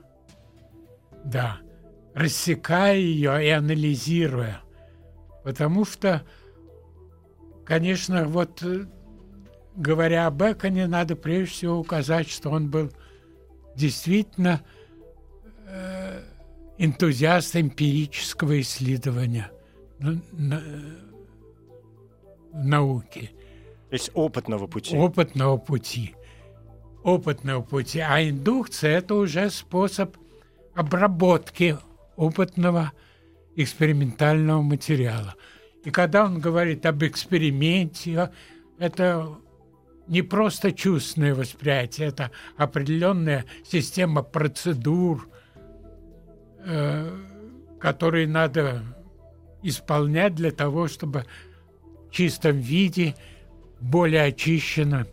Да. 1.24 1.58
Рассекая 2.14 2.96
ее 2.96 3.44
и 3.44 3.48
анализируя. 3.48 4.62
Потому 5.44 5.84
что, 5.84 6.24
конечно, 7.64 8.24
вот 8.24 8.62
э, 8.62 8.86
говоря 9.76 10.26
о 10.26 10.30
Беконе, 10.30 10.86
надо 10.86 11.14
прежде 11.14 11.52
всего 11.52 11.78
указать, 11.78 12.28
что 12.28 12.50
он 12.50 12.70
был 12.70 12.90
действительно 13.76 14.62
энтузиаст 16.78 17.56
эмпирического 17.56 18.60
исследования 18.60 19.50
на, 19.98 20.20
на, 20.32 20.62
в 22.52 22.64
науке. 22.64 23.30
То 23.88 23.94
есть 23.94 24.10
опытного 24.14 24.66
пути. 24.66 24.96
Опытного 24.96 25.56
пути. 25.56 26.14
Опытного 27.02 27.62
пути. 27.62 28.00
А 28.00 28.22
индукция– 28.22 28.98
это 28.98 29.14
уже 29.14 29.50
способ 29.50 30.16
обработки 30.74 31.78
опытного 32.16 32.92
экспериментального 33.54 34.60
материала. 34.60 35.34
И 35.84 35.90
когда 35.90 36.24
он 36.24 36.40
говорит 36.40 36.84
об 36.84 37.02
эксперименте, 37.04 38.30
это 38.78 39.38
не 40.08 40.22
просто 40.22 40.72
чувственное 40.72 41.34
восприятие, 41.34 42.08
это 42.08 42.30
определенная 42.56 43.44
система 43.64 44.22
процедур, 44.22 45.28
э, 45.28 45.35
которые 47.80 48.26
надо 48.26 48.82
исполнять 49.62 50.34
для 50.34 50.50
того, 50.50 50.88
чтобы 50.88 51.24
в 52.08 52.12
чистом 52.12 52.58
виде, 52.58 53.14
более 53.80 54.22
очищенном 54.22 55.06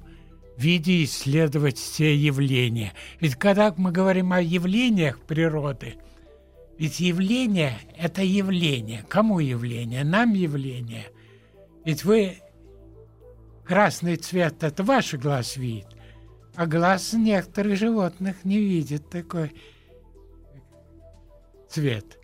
виде 0.58 1.04
исследовать 1.04 1.78
все 1.78 2.16
явления. 2.16 2.94
Ведь 3.20 3.36
когда 3.36 3.74
мы 3.76 3.92
говорим 3.92 4.34
о 4.34 4.42
явлениях 4.42 5.20
природы, 5.20 5.96
ведь 6.78 7.00
явление– 7.00 7.78
это 7.98 8.24
явление. 8.24 9.06
Кому 9.08 9.40
явление? 9.40 10.04
Нам 10.04 10.34
явление. 10.34 11.06
Ведь 11.86 12.04
вы 12.04 12.38
красный 13.64 14.16
цвет– 14.16 14.56
это 14.64 14.84
ваш 14.84 15.14
глаз 15.14 15.58
видит, 15.58 15.88
а 16.56 16.66
глаз 16.66 17.14
некоторых 17.14 17.78
животных 17.78 18.44
не 18.44 18.60
видит 18.60 19.10
такой 19.10 19.52
цвет. 21.74 22.20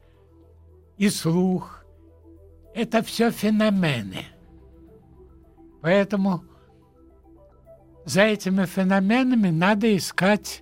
И 0.98 1.10
слух– 1.10 1.84
это 2.76 3.02
все 3.02 3.32
феномены. 3.32 4.26
Поэтому 5.82 6.44
за 8.06 8.24
этими 8.24 8.66
феноменами 8.66 9.50
надо 9.50 9.96
искать 9.96 10.62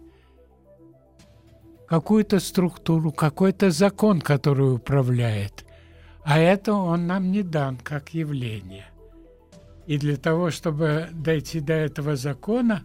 какую-то 1.87 2.39
структуру, 2.39 3.11
какой-то 3.11 3.71
закон, 3.71 4.21
который 4.21 4.75
управляет. 4.75 5.65
А 6.23 6.39
это 6.39 6.73
он 6.73 7.07
нам 7.07 7.31
не 7.31 7.41
дан 7.41 7.77
как 7.77 8.13
явление. 8.13 8.87
И 9.85 9.97
для 9.97 10.17
того, 10.17 10.51
чтобы 10.51 11.07
дойти 11.13 11.61
до 11.61 11.73
этого 11.73 12.15
закона, 12.15 12.83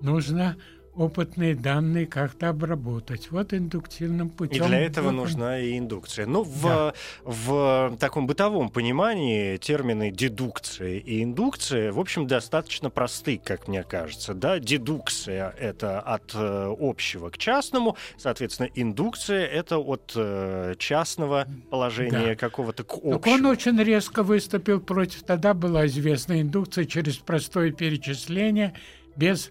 нужно 0.00 0.56
опытные 1.00 1.54
данные 1.54 2.06
как-то 2.06 2.50
обработать. 2.50 3.30
Вот 3.30 3.54
индуктивным 3.54 4.28
путем. 4.28 4.64
И 4.64 4.68
для 4.68 4.80
этого 4.80 5.10
нужна 5.10 5.58
и 5.58 5.78
индукция. 5.78 6.26
Ну, 6.26 6.42
в, 6.42 6.62
да. 6.62 6.94
в 7.24 7.96
таком 7.98 8.26
бытовом 8.26 8.68
понимании 8.68 9.56
термины 9.56 10.10
дедукция 10.10 10.98
и 10.98 11.22
индукция, 11.22 11.90
в 11.90 11.98
общем, 11.98 12.26
достаточно 12.26 12.90
просты, 12.90 13.40
как 13.42 13.66
мне 13.66 13.82
кажется. 13.82 14.34
Да, 14.34 14.58
дедукция— 14.58 15.54
это 15.58 16.00
от 16.00 16.34
э, 16.34 16.74
общего 16.78 17.30
к 17.30 17.38
частному, 17.38 17.96
соответственно, 18.18 18.68
индукция— 18.74 19.46
это 19.46 19.78
от 19.78 20.12
э, 20.14 20.74
частного 20.78 21.46
положения 21.70 22.26
да. 22.26 22.34
какого-то 22.34 22.84
к 22.84 22.92
общему. 22.96 23.12
Так 23.12 23.26
он 23.26 23.46
очень 23.46 23.82
резко 23.82 24.22
выступил 24.22 24.80
против, 24.80 25.22
тогда 25.22 25.54
была 25.54 25.86
известна 25.86 26.42
индукция 26.42 26.84
через 26.84 27.16
простое 27.16 27.72
перечисление 27.72 28.74
без 29.16 29.50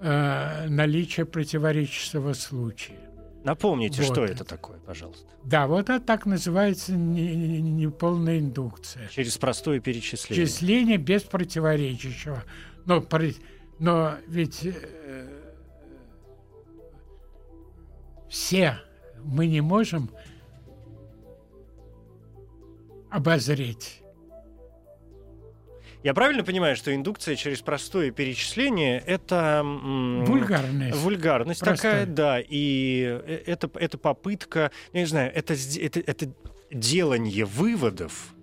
э, 0.00 0.68
наличие 0.68 1.26
противоречивого 1.26 2.32
случая. 2.32 3.10
Напомните, 3.44 4.02
вот. 4.02 4.12
что 4.12 4.24
это 4.24 4.44
такое, 4.44 4.78
пожалуйста. 4.78 5.26
Да, 5.44 5.66
вот 5.66 5.88
это 5.88 6.00
так 6.00 6.26
называется 6.26 6.92
неполная 6.92 8.34
не, 8.34 8.40
не 8.40 8.46
индукция. 8.46 9.08
Через 9.08 9.38
простое 9.38 9.80
перечисление. 9.80 10.44
Перечисление 10.44 10.98
без 10.98 11.22
противоречащего. 11.22 12.44
Но, 12.84 13.06
но 13.78 14.16
ведь 14.26 14.66
э, 14.66 15.28
все 18.28 18.78
мы 19.24 19.46
не 19.46 19.62
можем 19.62 20.10
обозреть 23.10 23.99
я 26.02 26.14
правильно 26.14 26.42
понимаю, 26.44 26.76
что 26.76 26.94
индукция 26.94 27.36
через 27.36 27.60
простое 27.60 28.10
перечисление 28.10 29.02
это 29.06 29.62
вульгарность, 29.64 30.96
вульгарность 30.98 31.60
такая, 31.60 32.06
да, 32.06 32.40
и 32.40 33.20
э, 33.26 33.42
это 33.46 33.70
это 33.74 33.98
попытка, 33.98 34.70
я 34.92 35.00
не 35.00 35.06
знаю, 35.06 35.30
это 35.34 35.54
это 35.54 36.00
это 36.00 36.32
делание 36.72 37.44
выводов, 37.44 38.34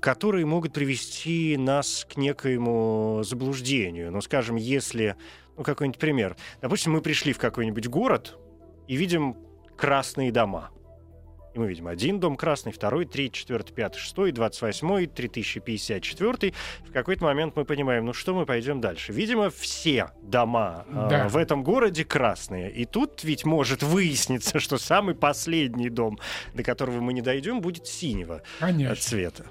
которые 0.00 0.46
могут 0.46 0.72
привести 0.72 1.56
нас 1.56 2.06
к 2.10 2.16
некоему 2.16 3.22
заблуждению. 3.24 4.10
Ну, 4.12 4.20
скажем, 4.20 4.56
если, 4.56 5.16
ну, 5.56 5.62
какой-нибудь 5.62 6.00
пример. 6.00 6.36
Допустим, 6.60 6.92
мы 6.92 7.00
пришли 7.00 7.32
в 7.32 7.38
какой-нибудь 7.38 7.88
город 7.88 8.36
и 8.88 8.96
видим 8.96 9.36
красные 9.76 10.32
дома. 10.32 10.70
И 11.54 11.58
мы 11.58 11.68
видим 11.68 11.86
один 11.86 12.18
дом 12.18 12.36
красный, 12.36 12.72
второй, 12.72 13.04
третий, 13.04 13.38
четвертый, 13.38 13.72
пятый, 13.72 13.98
шестой, 13.98 14.32
двадцать 14.32 14.60
восьмой, 14.60 15.06
три 15.06 15.28
тысячи 15.28 15.60
пятьдесят 15.60 16.02
четвертый. 16.02 16.52
В 16.80 16.92
какой-то 16.92 17.24
момент 17.24 17.54
мы 17.54 17.64
понимаем, 17.64 18.06
ну 18.06 18.12
что 18.12 18.34
мы 18.34 18.44
пойдем 18.44 18.80
дальше. 18.80 19.12
Видимо, 19.12 19.50
все 19.50 20.10
дома 20.20 20.84
э, 20.88 21.06
да. 21.10 21.28
в 21.28 21.36
этом 21.36 21.62
городе 21.62 22.04
красные. 22.04 22.72
И 22.72 22.84
тут 22.86 23.22
ведь 23.22 23.44
может 23.44 23.84
выясниться, 23.84 24.58
что 24.58 24.78
самый 24.78 25.14
последний 25.14 25.90
дом, 25.90 26.18
до 26.54 26.64
которого 26.64 27.00
мы 27.00 27.12
не 27.12 27.22
дойдем, 27.22 27.60
будет 27.60 27.86
синего 27.86 28.42
Конечно. 28.58 28.96
цвета. 28.96 29.46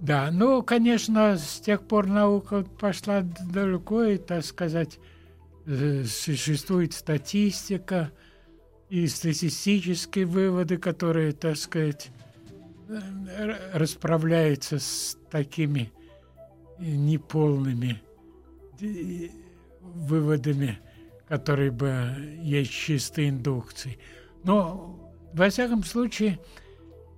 Да, 0.00 0.28
ну, 0.30 0.62
конечно, 0.62 1.38
с 1.38 1.58
тех 1.60 1.86
пор 1.86 2.06
наука 2.06 2.66
пошла 2.78 3.22
далеко, 3.22 4.04
и, 4.04 4.18
так 4.18 4.44
сказать, 4.44 4.98
э, 5.64 6.04
существует 6.04 6.92
статистика, 6.92 8.12
и 8.88 9.06
статистические 9.06 10.26
выводы, 10.26 10.76
которые, 10.76 11.32
так 11.32 11.56
сказать, 11.56 12.10
расправляются 13.72 14.78
с 14.78 15.16
такими 15.30 15.92
неполными 16.78 18.02
выводами, 19.80 20.78
которые 21.28 21.70
бы 21.70 22.38
есть 22.42 22.70
чистой 22.70 23.30
индукции. 23.30 23.98
Но, 24.42 25.12
во 25.32 25.48
всяком 25.48 25.82
случае, 25.82 26.38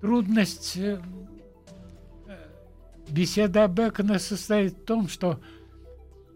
трудность 0.01 0.77
э, 0.77 1.01
беседа 3.09 3.67
Бекона 3.67 4.19
состоит 4.19 4.75
в 4.75 4.85
том, 4.85 5.09
что 5.09 5.41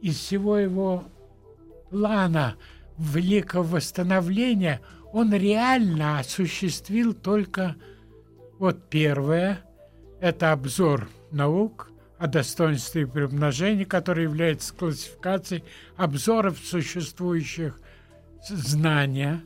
из 0.01 0.17
всего 0.17 0.57
его 0.57 1.05
плана 1.91 2.57
великого 2.99 3.63
восстановления– 3.63 4.81
он 5.13 5.33
реально 5.35 6.19
осуществил 6.19 7.15
только 7.15 7.77
вот 8.59 8.89
первое, 8.89 9.61
это 10.21 10.53
обзор 10.53 11.09
наук 11.31 11.91
о 12.19 12.27
достоинстве 12.27 13.03
и 13.03 13.07
приумножении, 13.07 13.85
который 13.85 14.25
является 14.25 14.75
классификацией 14.75 15.65
обзоров 15.97 16.59
существующих 16.59 17.81
знания, 18.47 19.41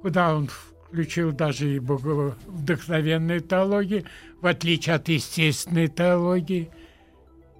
куда 0.00 0.34
он 0.34 0.48
включил 0.48 1.32
даже 1.32 1.76
и 1.76 1.78
боговдохновенную 1.78 3.40
теологию, 3.40 4.04
в 4.40 4.46
отличие 4.46 4.96
от 4.96 5.08
естественной 5.08 5.88
теологии. 5.88 6.70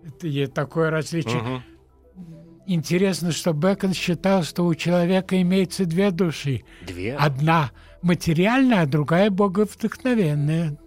Это 0.05 0.49
такое 0.49 0.91
различие. 0.91 1.41
Угу. 1.41 1.63
Интересно, 2.67 3.33
что 3.33 3.53
Бекон 3.53 3.93
считал, 3.93 4.45
что 4.45 4.65
у 4.65 4.75
человека 4.75 5.41
имеется 5.41 5.85
две 5.85 6.11
души. 6.11 6.63
Две? 6.87 7.17
Одна 7.17 7.73
материальная, 8.03 8.83
а 8.83 8.87
другая 8.87 9.31
боговдохновенная. 9.31 10.79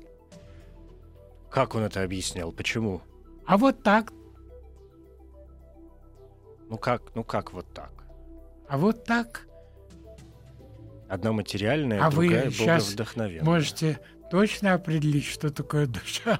Как 1.49 1.75
он 1.75 1.83
это 1.83 2.03
объяснял? 2.03 2.51
Почему? 2.51 3.01
А 3.45 3.57
вот 3.57 3.83
так. 3.83 4.11
Ну 6.69 6.77
как, 6.77 7.13
ну 7.13 7.23
как 7.23 7.53
вот 7.53 7.65
так? 7.73 7.91
А 8.67 8.77
вот 8.77 9.03
так. 9.03 9.47
Одна 11.07 11.31
материальная, 11.33 12.03
а 12.03 12.09
другая 12.09 12.49
вы 12.49 12.65
боговдохновенная. 12.65 13.43
можете 13.43 13.99
точно 14.31 14.73
определить, 14.73 15.25
что 15.25 15.51
такое 15.51 15.85
душа? 15.87 16.39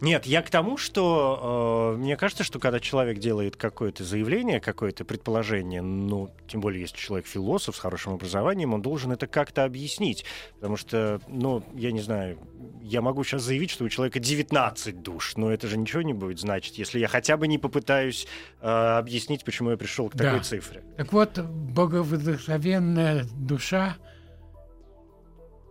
Нет, 0.00 0.26
я 0.26 0.42
к 0.42 0.50
тому, 0.50 0.76
что 0.76 1.94
э, 1.94 1.98
мне 1.98 2.16
кажется, 2.16 2.44
что 2.44 2.58
когда 2.58 2.80
человек 2.80 3.18
делает 3.18 3.56
какое-то 3.56 4.04
заявление, 4.04 4.60
какое-то 4.60 5.04
предположение, 5.04 5.82
ну, 5.82 6.30
тем 6.48 6.60
более, 6.60 6.80
если 6.82 6.96
человек 6.96 7.26
философ 7.26 7.76
с 7.76 7.78
хорошим 7.78 8.14
образованием, 8.14 8.74
он 8.74 8.82
должен 8.82 9.12
это 9.12 9.26
как-то 9.26 9.64
объяснить. 9.64 10.24
Потому 10.54 10.76
что, 10.76 11.20
ну, 11.28 11.62
я 11.74 11.92
не 11.92 12.00
знаю, 12.00 12.38
я 12.82 13.00
могу 13.02 13.24
сейчас 13.24 13.42
заявить, 13.42 13.70
что 13.70 13.84
у 13.84 13.88
человека 13.88 14.18
19 14.20 15.02
душ, 15.02 15.36
но 15.36 15.50
это 15.52 15.66
же 15.68 15.76
ничего 15.76 16.02
не 16.02 16.12
будет 16.12 16.38
значить, 16.40 16.78
если 16.78 16.98
я 16.98 17.08
хотя 17.08 17.36
бы 17.36 17.48
не 17.48 17.58
попытаюсь 17.58 18.26
э, 18.60 18.66
объяснить, 18.68 19.44
почему 19.44 19.70
я 19.70 19.76
пришел 19.76 20.08
к 20.08 20.14
Да. 20.14 20.24
такой 20.24 20.40
цифре. 20.44 20.82
Так 20.96 21.12
вот, 21.12 21.38
боговдохновенная 21.38 23.24
душа 23.36 23.96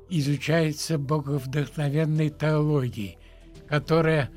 изучается 0.09 0.97
боговдохновенной 0.97 2.29
теологией, 2.29 3.17
которая 3.67 4.29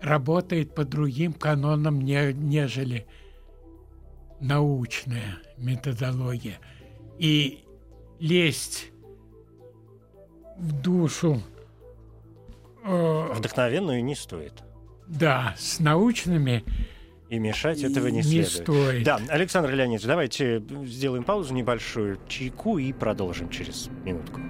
работает 0.00 0.74
по 0.74 0.84
другим 0.84 1.32
канонам, 1.32 2.00
не- 2.00 2.32
нежели 2.32 3.06
научная 4.40 5.38
методология. 5.56 6.58
И 7.18 7.64
лезть 8.18 8.90
в 10.58 10.72
душу 10.82 11.40
э, 12.84 13.28
Вдохновенную 13.34 14.02
не 14.04 14.14
стоит. 14.16 14.62
да, 15.06 15.54
с 15.56 15.78
научными 15.78 16.64
И 17.28 17.38
мешать 17.38 17.82
этого 17.82 18.08
не, 18.08 18.16
не 18.16 18.22
следует. 18.22 18.48
стоит. 18.50 19.04
Да, 19.04 19.20
Александр 19.28 19.70
Леонидович, 19.70 20.06
давайте 20.06 20.62
сделаем 20.84 21.22
паузу 21.22 21.54
небольшую, 21.54 22.18
чайку 22.28 22.78
и 22.78 22.92
продолжим 22.92 23.48
через 23.50 23.88
минутку. 24.04 24.40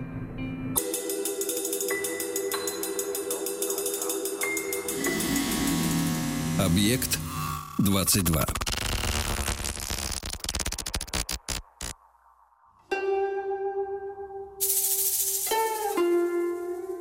Объект 6.72 7.18
22. 7.78 8.46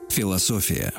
Философия. 0.10 0.94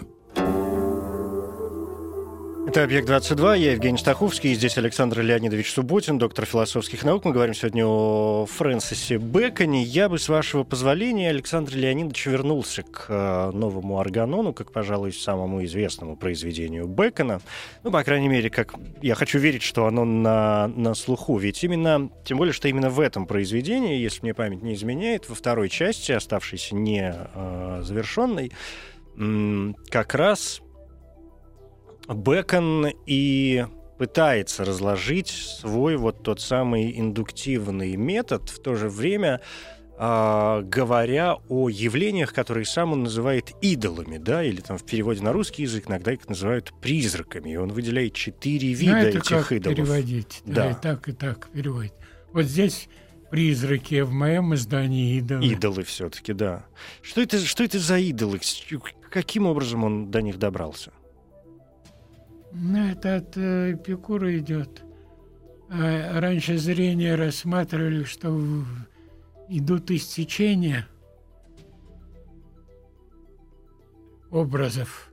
Это 2.73 2.85
«Объект-22», 2.85 3.59
я 3.59 3.73
Евгений 3.73 3.99
Стаховский, 3.99 4.53
и 4.53 4.55
здесь 4.55 4.79
Александр 4.79 5.21
Леонидович 5.21 5.73
Субботин, 5.73 6.17
доктор 6.17 6.47
философских 6.47 7.05
наук. 7.05 7.27
Мы 7.27 7.33
говорим 7.33 7.53
сегодня 7.53 7.85
о 7.87 8.47
Фрэнсисе 8.47 9.19
Бэконе. 9.19 9.83
Я 9.83 10.09
бы, 10.09 10.19
с 10.19 10.27
вашего 10.31 10.65
позволения, 10.65 11.29
Александр 11.29 11.77
Леонидович 11.77 12.25
вернулся 12.25 12.83
к 12.83 13.05
э, 13.11 13.51
новому 13.53 13.99
органону, 13.99 14.55
как, 14.55 14.73
пожалуй, 14.73 15.13
самому 15.13 15.63
известному 15.67 16.17
произведению 16.17 16.89
Бэкона. 16.89 17.43
Ну, 17.83 17.91
по 17.91 18.03
крайней 18.05 18.29
мере, 18.29 18.49
как 18.49 18.73
я 19.03 19.17
хочу 19.17 19.39
верить, 19.39 19.63
что 19.63 19.85
оно 19.85 20.07
на, 20.07 20.69
на 20.69 20.95
слуху. 20.95 21.37
Ведь 21.37 21.63
именно, 21.63 22.11
тем 22.25 22.39
более, 22.39 22.55
что 22.55 22.69
именно 22.69 22.89
в 22.89 23.01
этом 23.01 23.27
произведении, 23.27 23.99
если 23.99 24.23
мне 24.23 24.33
память 24.33 24.63
не 24.63 24.73
изменяет, 24.73 25.29
во 25.29 25.35
второй 25.35 25.69
части, 25.69 26.13
оставшейся 26.13 26.75
не 26.75 27.15
э, 27.15 27.83
завершенной, 27.85 28.51
как 29.91 30.15
раз 30.15 30.63
Бэкон 32.15 32.89
и 33.07 33.67
пытается 33.99 34.65
разложить 34.65 35.29
свой 35.29 35.97
вот 35.97 36.23
тот 36.23 36.41
самый 36.41 36.99
индуктивный 36.99 37.97
метод, 37.97 38.49
в 38.49 38.61
то 38.61 38.75
же 38.75 38.89
время 38.89 39.41
а, 39.97 40.63
говоря 40.63 41.37
о 41.49 41.69
явлениях, 41.69 42.33
которые 42.33 42.65
сам 42.65 42.93
он 42.93 43.05
называет 43.05 43.53
идолами, 43.61 44.19
да, 44.19 44.43
или 44.43 44.61
там 44.61 44.79
в 44.79 44.85
переводе 44.85 45.23
на 45.23 45.33
русский 45.33 45.63
язык 45.63 45.89
иногда 45.89 46.13
их 46.13 46.29
называют 46.29 46.73
призраками, 46.81 47.51
и 47.51 47.57
он 47.57 47.73
выделяет 47.73 48.15
четыре 48.15 48.73
вида 48.73 48.93
Знаете, 48.93 49.19
этих 49.19 49.29
как 49.29 49.53
идолов. 49.53 49.77
переводить? 49.77 50.43
Да. 50.45 50.55
Да. 50.55 50.71
и 50.71 50.75
так, 50.75 51.09
и 51.09 51.13
так 51.13 51.49
переводить. 51.51 51.93
Вот 52.33 52.45
здесь 52.47 52.89
призраки, 53.31 54.01
в 54.01 54.13
моем 54.13 54.55
издании 54.55 55.19
идолы. 55.19 55.45
Идолы 55.45 55.83
все-таки, 55.85 56.33
да. 56.33 56.67
Что 57.03 57.21
это, 57.21 57.39
что 57.39 57.63
это 57.63 57.79
за 57.79 57.99
идолы? 57.99 58.41
Каким 59.11 59.47
образом 59.47 59.85
он 59.85 60.11
до 60.11 60.21
них 60.21 60.39
добрался? 60.39 60.93
Ну, 62.55 62.87
это 62.91 63.17
от 63.17 63.37
э, 63.37 63.73
Эпикура 63.73 64.37
идет. 64.39 64.83
А 65.71 66.21
раньше 66.21 66.59
зрение 66.59 67.15
рассматривали, 67.15 68.05
что 68.05 68.65
идут 69.49 69.91
истечения 69.91 70.87
образов 74.31 75.11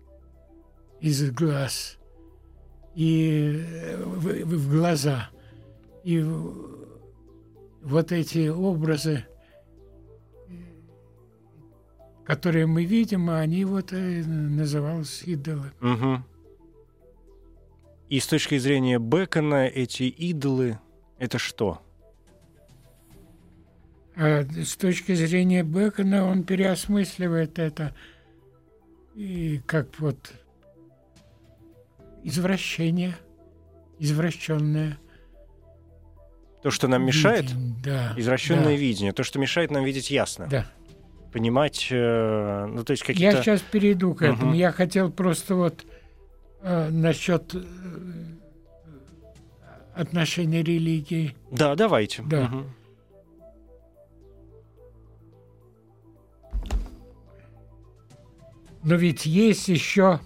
из 1.00 1.32
глаз 1.32 1.98
и 2.96 3.64
э, 3.66 4.04
в, 4.04 4.26
в- 4.46 4.72
глаза. 4.72 5.30
И 6.04 6.22
вот 7.82 8.12
эти 8.12 8.50
образы, 8.50 9.26
э, 10.48 10.52
которые 12.26 12.66
мы 12.66 12.84
видим, 12.84 13.30
они 13.30 13.64
вот 13.64 13.92
назывались 13.94 15.24
идолы. 15.24 15.72
Мгм. 15.80 16.26
И 18.10 18.20
с 18.20 18.26
точки 18.26 18.58
зрения 18.58 18.98
Бекона 18.98 19.68
эти 19.68 20.04
идолы— 20.04 20.80
это 21.20 21.38
что? 21.38 21.82
А 24.16 24.44
с 24.44 24.76
точки 24.76 25.14
зрения 25.14 25.64
Бекона 25.64 26.26
он 26.26 26.44
переосмысливает 26.44 27.60
это 27.60 27.96
и 29.16 29.62
как 29.66 30.00
вот 30.00 30.34
извращение, 32.24 33.16
извращенное. 34.00 34.98
То, 36.64 36.72
что 36.72 36.88
нам 36.88 37.06
мешает? 37.06 37.52
видение. 37.52 37.76
Да. 37.84 38.14
Извращенное 38.18 38.64
да, 38.64 38.76
видение, 38.76 39.14
то, 39.14 39.24
что 39.24 39.40
мешает 39.40 39.72
нам 39.72 39.84
видеть 39.84 40.10
ясно. 40.10 40.48
Да. 40.50 40.66
Понимать, 41.32 41.88
э, 41.92 42.66
ну, 42.66 42.84
то 42.84 42.92
есть 42.92 43.04
Я 43.04 43.08
какие-то... 43.08 43.44
сейчас 43.44 43.62
перейду 43.62 44.16
к 44.16 44.24
этому. 44.24 44.48
Мгм. 44.48 44.54
Я 44.54 44.72
хотел 44.72 45.12
просто 45.12 45.56
вот 45.56 45.86
э, 46.62 46.90
насчет 46.90 47.56
э, 47.56 47.60
отношения 49.96 50.64
религии. 50.64 51.36
Да, 51.52 51.76
давайте. 51.76 52.24
Да. 52.24 52.48
Мгм. 52.48 52.74
Но 58.84 58.96
ведь 58.96 59.26
есть 59.26 59.68
еще 59.68 60.20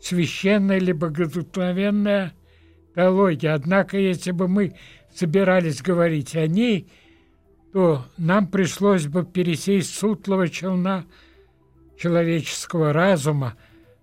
священная 0.00 0.78
или 0.78 0.92
богодухновенная 0.92 2.32
теология. 2.94 3.54
Однако, 3.54 3.98
если 3.98 4.30
бы 4.30 4.48
мы 4.48 4.74
собирались 5.14 5.82
говорить 5.82 6.36
о 6.36 6.46
ней, 6.46 6.88
то 7.72 8.04
нам 8.18 8.46
пришлось 8.46 9.06
бы 9.06 9.24
пересесть 9.24 9.94
с 9.94 10.02
утлого 10.02 10.48
челна 10.48 11.06
человеческого 11.98 12.92
разума 12.92 13.56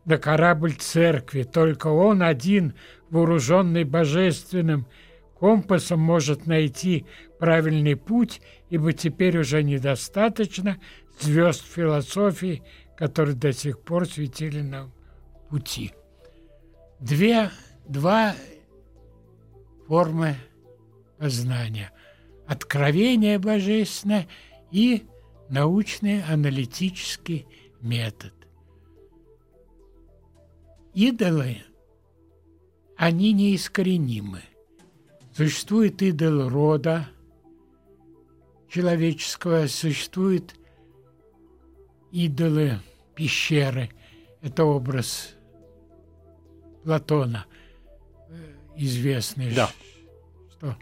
на 0.09 0.17
корабль 0.17 0.73
церкви. 0.73 1.43
Только 1.43 1.87
он 1.87 2.23
один, 2.23 2.73
вооруженный 3.11 3.83
божественным 3.83 4.87
компасом, 5.39 5.99
может 5.99 6.47
найти 6.47 7.05
правильный 7.37 7.95
путь, 7.95 8.41
ибо 8.71 8.91
теперь 8.91 9.37
уже 9.37 9.61
недостаточно 9.61 10.77
звезд 11.19 11.63
философии, 11.63 12.63
которые 12.97 13.35
до 13.35 13.53
сих 13.53 13.79
пор 13.81 14.07
светили 14.07 14.61
нам 14.61 14.91
пути. 15.47 15.93
Две, 16.99 17.51
два 17.87 18.33
формы 19.87 20.35
познания. 21.19 21.91
Откровение 22.47 23.37
божественное 23.37 24.27
и 24.71 25.03
научный 25.49 26.23
аналитический 26.23 27.45
метод. 27.79 28.33
Идолы, 30.93 31.57
они 32.97 33.33
неискоренимы. 33.33 34.41
Существует 35.33 36.01
идол 36.01 36.49
рода 36.49 37.07
человеческого, 38.67 39.67
существуют 39.67 40.55
идолы 42.11 42.79
пещеры. 43.15 43.89
Это 44.41 44.65
образ 44.65 45.35
Платона, 46.83 47.45
э, 48.29 48.55
известный. 48.77 49.53
Да. 49.53 49.69
Что 50.51 50.77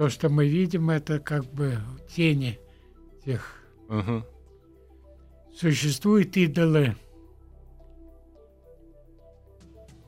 то, 0.00 0.08
что 0.08 0.30
мы 0.30 0.48
видим, 0.48 0.88
это 0.88 1.18
как 1.18 1.44
бы 1.52 1.78
тени 2.14 2.58
тех. 3.22 3.54
Мгм. 3.88 4.24
Существуют 5.54 6.36
идолы 6.38 6.96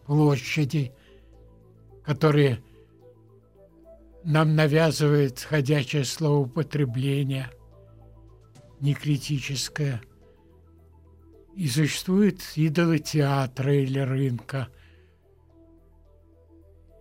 площади, 0.06 0.92
которые 2.04 2.62
нам 4.24 4.54
навязывает 4.54 5.40
ходячее 5.40 6.04
словоупотребление, 6.04 7.50
некритическое. 8.80 10.02
И 11.56 11.68
существуют 11.68 12.40
идолы 12.56 12.98
театра 12.98 13.74
или 13.74 13.98
рынка. 13.98 14.68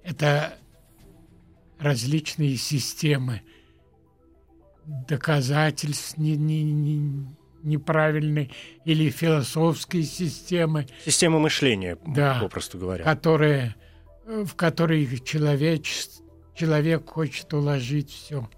Это 0.04 0.58
различные 1.80 2.58
системы 2.58 3.42
доказательств 4.86 6.18
не- 6.18 6.36
не- 6.36 6.64
не- 6.64 7.36
неправильной 7.64 8.52
или 8.86 9.10
философской 9.10 10.04
системы. 10.04 10.88
Система 11.06 11.40
мышления, 11.40 11.98
да, 12.06 12.40
попросту 12.42 12.78
говоря. 12.78 13.04
Которые, 13.04 13.76
э, 14.26 14.44
в 14.46 14.56
которые 14.56 15.20
человек, 15.20 15.84
человек 16.56 17.10
хочет 17.10 17.54
уложить 17.54 18.12
все. 18.12 18.50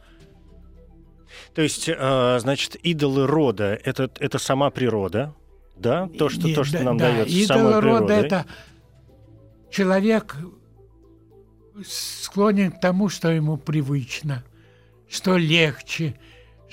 То 1.54 1.62
есть, 1.62 1.90
э, 1.90 2.40
значит, 2.40 2.76
идолы 2.84 3.28
рода 3.28 3.80
это, 3.84 4.10
это 4.20 4.40
сама 4.40 4.70
природа, 4.70 5.36
да? 5.76 6.08
То, 6.18 6.30
что, 6.30 6.48
и, 6.48 6.54
то, 6.54 6.64
что 6.64 6.78
да, 6.78 6.84
нам 6.84 6.98
да, 6.98 7.12
дается 7.12 7.36
идолы 7.36 7.60
самой 7.60 7.80
рода 7.80 8.06
природой. 8.06 8.26
это 8.26 8.46
человек 9.72 10.38
склонен 11.86 12.72
к 12.72 12.80
тому, 12.80 13.10
что 13.10 13.32
ему 13.32 13.58
привычно, 13.58 14.44
что 15.10 15.38
легче, 15.38 16.16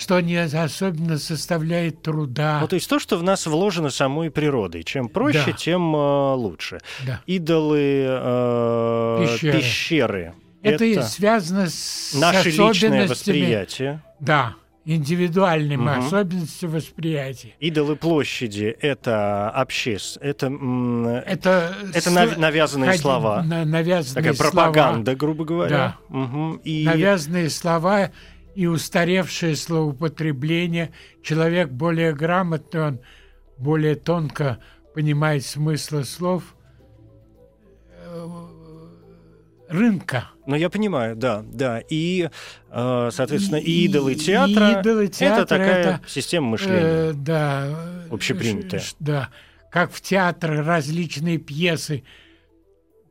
что 0.00 0.18
не 0.20 0.36
особенно 0.36 1.18
составляет 1.18 2.02
труда. 2.02 2.58
Ну, 2.62 2.68
то 2.68 2.74
есть 2.74 2.88
то, 2.88 2.98
что 2.98 3.18
в 3.18 3.22
нас 3.22 3.46
вложено 3.46 3.90
самой 3.90 4.30
природой. 4.30 4.82
Чем 4.82 5.10
проще, 5.10 5.44
да. 5.46 5.52
тем 5.52 5.94
э, 5.94 6.34
лучше. 6.34 6.80
Да. 7.06 7.20
Идолы, 7.26 8.06
э, 8.08 9.26
пещеры. 9.26 9.58
пещеры. 9.58 10.34
Это, 10.62 10.84
это 10.86 11.02
связано 11.02 11.66
с 11.68 12.14
наше 12.14 12.50
личное 12.50 13.06
восприятие. 13.06 14.02
Да 14.20 14.54
индивидуальным 14.84 15.82
угу. 15.82 16.06
особенностям 16.06 16.70
восприятия. 16.70 17.54
Идолы 17.60 17.96
площади— 17.96 18.74
это 18.80 19.52
общество, 19.54 20.20
это, 20.20 20.46
это, 21.26 21.74
это 21.92 22.10
нав, 22.10 22.36
навязанные 22.38 22.90
ходи, 22.92 23.02
слова. 23.02 23.42
На, 23.42 23.64
навязанные 23.64 24.14
Такая 24.14 24.34
слова. 24.34 24.50
пропаганда, 24.50 25.14
грубо 25.14 25.44
говоря. 25.44 25.96
Да. 26.08 26.18
Угу. 26.18 26.60
И... 26.64 26.84
Навязанные 26.84 27.50
слова 27.50 28.10
и 28.54 28.66
устаревшее 28.66 29.56
словоупотребление. 29.56 30.92
Человек 31.22 31.70
более 31.70 32.14
грамотный, 32.14 32.80
он 32.80 33.00
более 33.58 33.94
тонко 33.94 34.58
понимает 34.94 35.44
смысл 35.44 36.02
слов 36.02 36.54
рынка. 39.70 40.30
Ну, 40.46 40.56
я 40.56 40.68
понимаю, 40.68 41.16
да, 41.16 41.44
да. 41.46 41.80
И, 41.88 42.28
э, 42.70 43.08
соответственно, 43.12 43.58
и, 43.58 43.84
идолы 43.84 44.16
театра, 44.16 44.70
и 44.70 44.80
идолы 44.80 45.08
театра 45.08 45.42
это 45.42 45.46
такая 45.46 45.80
это, 45.80 46.00
система 46.06 46.48
мышления. 46.48 46.80
Э, 46.82 47.12
да. 47.14 47.78
Общепринятая. 48.10 48.82
Да. 48.98 49.30
Как 49.70 49.92
в 49.92 50.00
театре 50.00 50.60
различные 50.60 51.38
пьесы 51.38 52.02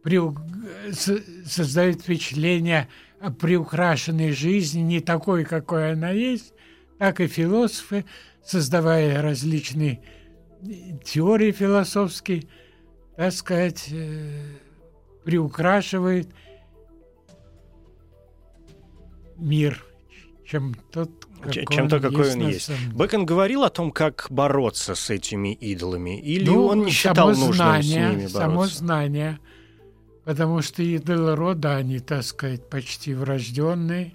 при, 0.04 0.20
создают 0.92 2.02
впечатление 2.02 2.90
приукрашенной 3.40 4.32
жизни, 4.32 4.82
не 4.82 5.00
такой, 5.00 5.46
какой 5.46 5.94
она 5.94 6.12
есть, 6.12 6.54
так 6.98 7.20
и 7.20 7.28
философы, 7.28 8.06
создавая 8.44 9.22
различные 9.22 10.02
теории 11.04 11.52
философские, 11.52 12.44
так 13.16 13.34
сказать, 13.34 13.88
э, 13.92 14.44
приукрашивают– 15.24 16.30
мир, 19.40 19.84
чем 20.46 20.76
тот, 20.92 21.10
какой 21.42 21.66
чем 21.76 21.84
он 21.86 21.90
то, 21.90 22.00
какой 22.00 22.32
он 22.34 22.48
есть. 22.48 22.72
Бэкон 22.94 23.26
говорил 23.26 23.64
о 23.64 23.70
том, 23.70 23.92
как 23.92 24.28
бороться 24.30 24.96
с 24.96 25.10
этими 25.10 25.54
идолами, 25.54 26.20
или 26.20 26.46
ну, 26.46 26.66
он 26.66 26.86
не 26.86 26.92
считал 26.92 27.30
нужным 27.30 27.54
знание, 27.54 27.84
с 27.84 27.94
ними 27.94 28.28
бороться? 28.28 28.40
Само 28.40 28.66
знание, 28.66 29.40
потому 30.30 30.62
что 30.62 30.84
идолы 30.84 31.36
рода, 31.36 31.78
они, 31.78 31.98
так 31.98 32.22
сказать, 32.22 32.70
почти 32.70 33.16
врожденные, 33.16 34.14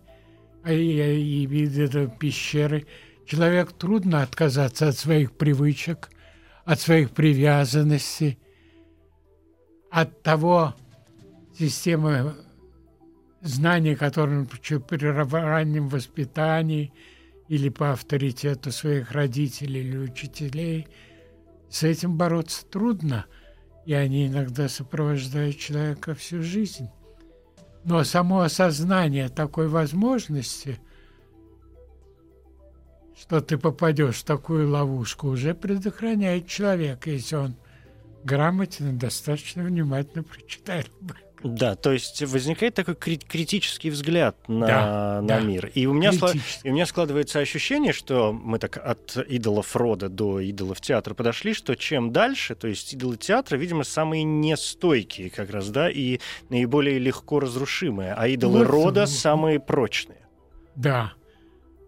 а 0.63 0.73
и, 0.73 1.41
и 1.43 1.45
виды 1.45 2.09
пещеры. 2.21 2.87
Человек 3.27 3.73
трудно 3.73 4.23
отказаться 4.23 4.87
от 4.87 4.97
своих 4.97 5.33
привычек, 5.33 6.11
от 6.65 6.79
своих 6.79 7.11
привязанностей, 7.11 8.39
от 9.91 10.23
того 10.23 10.77
системы 11.59 12.37
знания, 13.41 13.97
которые 13.97 14.47
при 14.47 15.07
раннем 15.07 15.89
воспитании 15.89 16.93
или 17.49 17.71
по 17.71 17.91
авторитету 17.91 18.71
своих 18.71 19.11
родителей 19.11 19.81
или 19.81 19.97
учителей, 19.97 20.87
с 21.69 21.83
этим 21.83 22.17
бороться 22.17 22.65
трудно, 22.67 23.27
и 23.87 23.93
они 23.93 24.27
иногда 24.27 24.69
сопровождают 24.69 25.59
человека 25.59 26.15
всю 26.15 26.43
жизнь. 26.43 26.89
Но 27.85 28.03
само 28.05 28.41
осознание 28.41 29.29
такой 29.29 29.69
возможности, 29.69 30.79
что 33.17 33.41
ты 33.41 33.59
попадешь 33.59 34.21
в 34.21 34.25
такую 34.25 34.71
ловушку, 34.71 35.29
уже 35.29 35.55
предохраняет 35.55 36.47
человека, 36.47 37.11
если 37.11 37.37
он 37.37 37.57
грамотно, 38.25 38.93
достаточно 38.93 39.63
внимательно 39.63 40.23
прочитает 40.23 40.91
бы. 41.01 41.15
Да, 41.45 41.77
то 41.77 41.93
есть 41.93 42.23
возникает 42.23 42.75
такой 42.75 42.95
критический 42.95 43.91
взгляд 43.91 44.37
на, 44.49 44.67
да, 44.67 45.21
на 45.21 45.29
да. 45.29 45.41
мир. 45.41 45.71
И 45.75 45.85
у, 45.85 45.93
меня 45.93 46.11
сла- 46.11 46.35
и 46.63 46.71
у 46.71 46.73
меня 46.73 46.87
складывается 46.87 47.39
ощущение, 47.39 47.93
что 47.93 48.33
мы 48.33 48.59
так 48.59 48.79
от 48.79 49.19
идолов 49.29 49.77
рода 49.77 50.09
до 50.09 50.41
идолов 50.41 50.81
театра 50.81 51.13
подошли, 51.13 51.53
что 51.53 51.77
чем 51.77 52.13
дальше, 52.13 52.55
то 52.55 52.67
есть 52.67 52.95
идолы 52.95 53.19
театра, 53.19 53.59
видимо, 53.59 53.85
самые 53.85 54.23
нестойкие 54.23 55.29
как 55.29 55.51
раз, 55.51 55.69
да, 55.69 55.91
и 55.91 56.19
наиболее 56.49 56.99
легко 56.99 57.41
разрушимые, 57.41 58.15
а 58.15 58.27
идолы 58.27 58.61
вот, 58.61 58.69
рода 58.69 59.05
самые 59.05 59.61
прочные. 59.61 60.27
Да, 60.75 61.13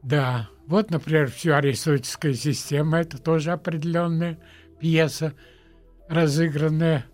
да. 0.02 0.50
Вот, 0.66 0.90
например, 0.90 1.30
вся 1.30 1.56
аристотельская 1.56 2.34
система— 2.34 2.98
это 3.00 3.16
тоже 3.16 3.52
определенная 3.52 4.38
пьеса, 4.78 5.32
разыгранная 6.08 7.06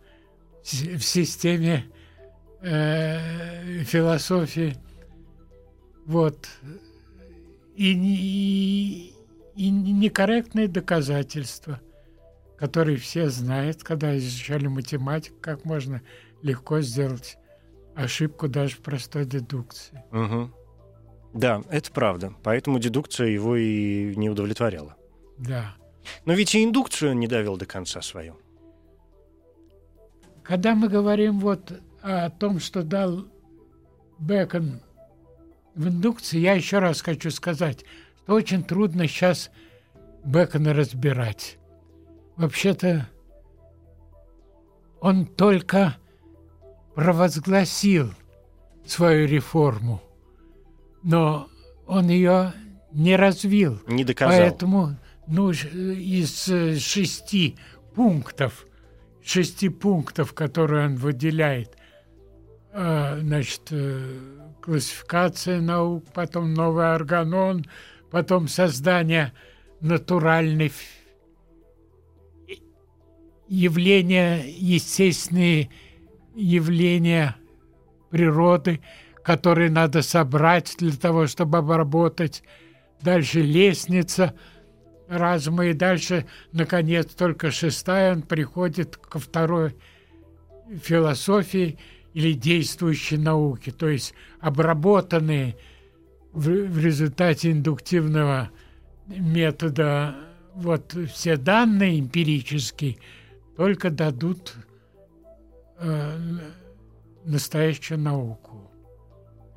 в 0.65 1.03
системе 1.03 1.85
э, 2.63 3.83
философии. 3.85 4.77
Вот. 6.07 6.49
И, 7.77 7.93
и, 7.93 9.15
и 9.57 9.71
некорректные 9.71 10.69
доказательства, 10.69 11.81
которые 12.59 12.97
все 12.97 13.29
знают, 13.29 13.83
когда 13.83 14.17
изучали 14.17 14.67
математику, 14.67 15.37
как 15.41 15.65
можно 15.65 16.03
легко 16.43 16.81
сделать 16.81 17.39
ошибку 17.95 18.49
даже 18.49 18.77
в 18.77 18.81
простой 18.81 19.25
дедукции. 19.27 20.03
Угу. 20.13 20.51
Да, 21.35 21.63
это 21.71 21.91
правда. 21.93 22.35
Поэтому 22.43 22.79
дедукция 22.79 23.29
его 23.29 23.57
и 23.57 24.15
не 24.17 24.29
удовлетворяла. 24.29 24.97
Да. 25.39 25.75
Но 26.25 26.35
ведь 26.35 26.55
и 26.55 26.63
индукцию 26.63 27.13
он 27.13 27.21
не 27.21 27.27
довел 27.27 27.57
до 27.57 27.67
конца 27.67 28.03
свою. 28.03 28.37
Когда 30.43 30.75
мы 30.75 30.89
говорим 30.89 31.39
вот 31.39 31.73
о 32.03 32.31
том, 32.31 32.59
что 32.59 32.83
дал 32.83 33.27
Бекон 34.19 34.81
в 35.75 35.89
индукции, 35.89 36.39
я 36.39 36.55
еще 36.55 36.79
раз 36.79 37.01
хочу 37.01 37.31
сказать, 37.31 37.85
что 38.23 38.35
очень 38.35 38.63
трудно 38.65 39.07
сейчас 39.07 39.51
Бекона 40.25 40.75
разбирать. 40.75 41.59
Вообще-то 42.37 43.09
он 45.01 45.27
только 45.27 45.97
провозгласил 46.95 48.13
свою 48.85 49.27
реформу, 49.27 50.03
но 51.03 51.49
он 51.87 52.09
ее 52.09 52.53
не 52.93 53.17
развил. 53.17 53.81
Не 53.87 54.05
доказал. 54.05 54.39
Поэтому 54.39 54.97
ну, 55.27 55.51
из 55.51 56.45
шести 56.83 57.57
пунктов, 57.95 58.67
шести 59.25 59.69
пунктов, 59.69 60.33
которые 60.35 60.87
он 60.87 60.97
выделяет, 60.97 61.77
Э, 61.77 61.82
значит, 62.73 63.63
э, 63.71 64.19
классификация 64.63 65.61
наук, 65.61 66.05
потом 66.15 66.55
новый 66.55 66.95
органон, 66.95 67.67
потом 68.11 68.49
создание 68.49 69.33
натуральных 69.81 70.73
явления, 73.49 74.45
естественные 74.47 75.69
явления 76.35 77.37
природы, 78.11 78.81
которые 79.23 79.71
надо 79.71 80.01
собрать 80.01 80.75
для 80.79 80.97
того, 80.97 81.27
чтобы 81.27 81.59
обработать. 81.59 82.43
Дальше 83.03 83.43
лестница 83.43 84.35
разума, 85.09 85.67
и 85.67 85.75
дальше, 85.75 86.25
наконец, 86.53 87.13
только 87.13 87.51
шестая, 87.51 88.15
он 88.15 88.23
приходит 88.23 88.97
ко 88.97 89.19
второй 89.19 89.77
философии– 90.83 91.79
или 92.15 92.33
действующей 92.33 93.17
науки, 93.17 93.71
то 93.71 93.89
есть 93.89 94.15
обработанные 94.41 95.57
в, 96.33 96.49
в 96.49 96.79
результате 96.79 97.53
индуктивного 97.53 98.51
метода 99.07 100.17
вот 100.55 100.95
все 101.13 101.37
данные 101.37 102.01
эмпирические 102.01 102.99
только 103.57 103.91
дадут 103.91 104.55
э, 105.79 106.19
настоящую 107.25 107.99
науку. 107.99 108.71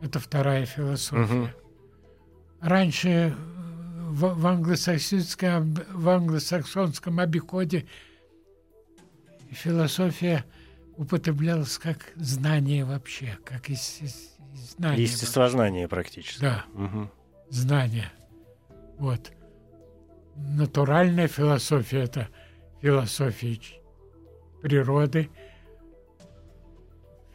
Это 0.01 0.19
вторая 0.19 0.65
философия. 0.65 1.23
Угу. 1.23 1.49
Раньше 2.61 3.35
в, 4.09 4.33
в, 4.33 4.47
англосаксонском, 4.47 5.75
в 5.91 6.09
англосаксонском 6.09 7.19
обиходе 7.19 7.85
философия 9.51 10.45
употреблялась 10.97 11.77
как 11.77 12.12
знание 12.15 12.86
вообще, 12.86 13.38
как 13.43 13.69
из, 13.69 14.01
из, 14.01 14.38
знание. 14.75 15.03
Естествознание 15.03 15.88
практически. 15.88 16.41
Да, 16.41 16.65
угу. 16.73 17.10
знание. 17.49 18.12
Вот. 18.97 19.31
Натуральная 20.36 21.27
философия– 21.27 21.99
это 22.03 22.27
философия 22.81 23.60
природы, 24.62 25.29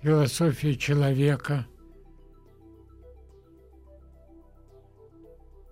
философия 0.03 0.77
человека– 0.77 1.67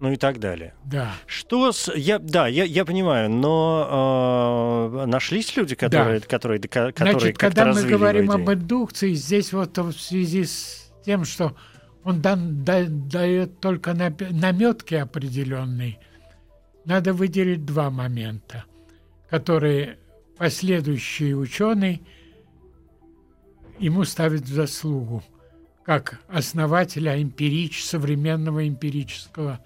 ну 0.00 0.12
и 0.12 0.16
так 0.16 0.38
далее. 0.38 0.74
Да. 0.84 1.12
Что 1.26 1.72
с... 1.72 1.92
Я, 1.94 2.18
да, 2.18 2.46
я, 2.46 2.64
я 2.64 2.84
понимаю, 2.84 3.30
но 3.30 4.90
э, 5.02 5.06
нашлись 5.06 5.56
люди, 5.56 5.74
которые, 5.74 6.20
да. 6.20 6.26
которые, 6.26 6.60
которые 6.60 6.92
Значит, 7.12 7.38
когда 7.38 7.72
мы 7.72 7.82
говорим 7.82 8.30
об 8.30 8.50
индукции, 8.50 9.14
здесь 9.14 9.52
вот 9.52 9.76
в 9.76 9.92
связи 9.92 10.44
с 10.44 10.92
тем, 11.04 11.24
что 11.24 11.56
он 12.04 12.20
дан, 12.20 12.64
да, 12.64 12.84
дает 12.86 13.60
только 13.60 13.94
наметки 13.94 14.94
определенные, 14.94 15.98
надо 16.84 17.12
выделить 17.12 17.64
два 17.64 17.90
момента, 17.90 18.64
которые 19.28 19.98
последующие 20.36 21.36
ученые 21.36 22.00
ему 23.78 24.04
ставят 24.04 24.42
в 24.42 24.52
заслугу 24.52 25.22
как 25.88 26.20
основателя 26.28 27.20
эмпирич, 27.22 27.82
современного 27.82 28.68
эмпирического 28.68 29.60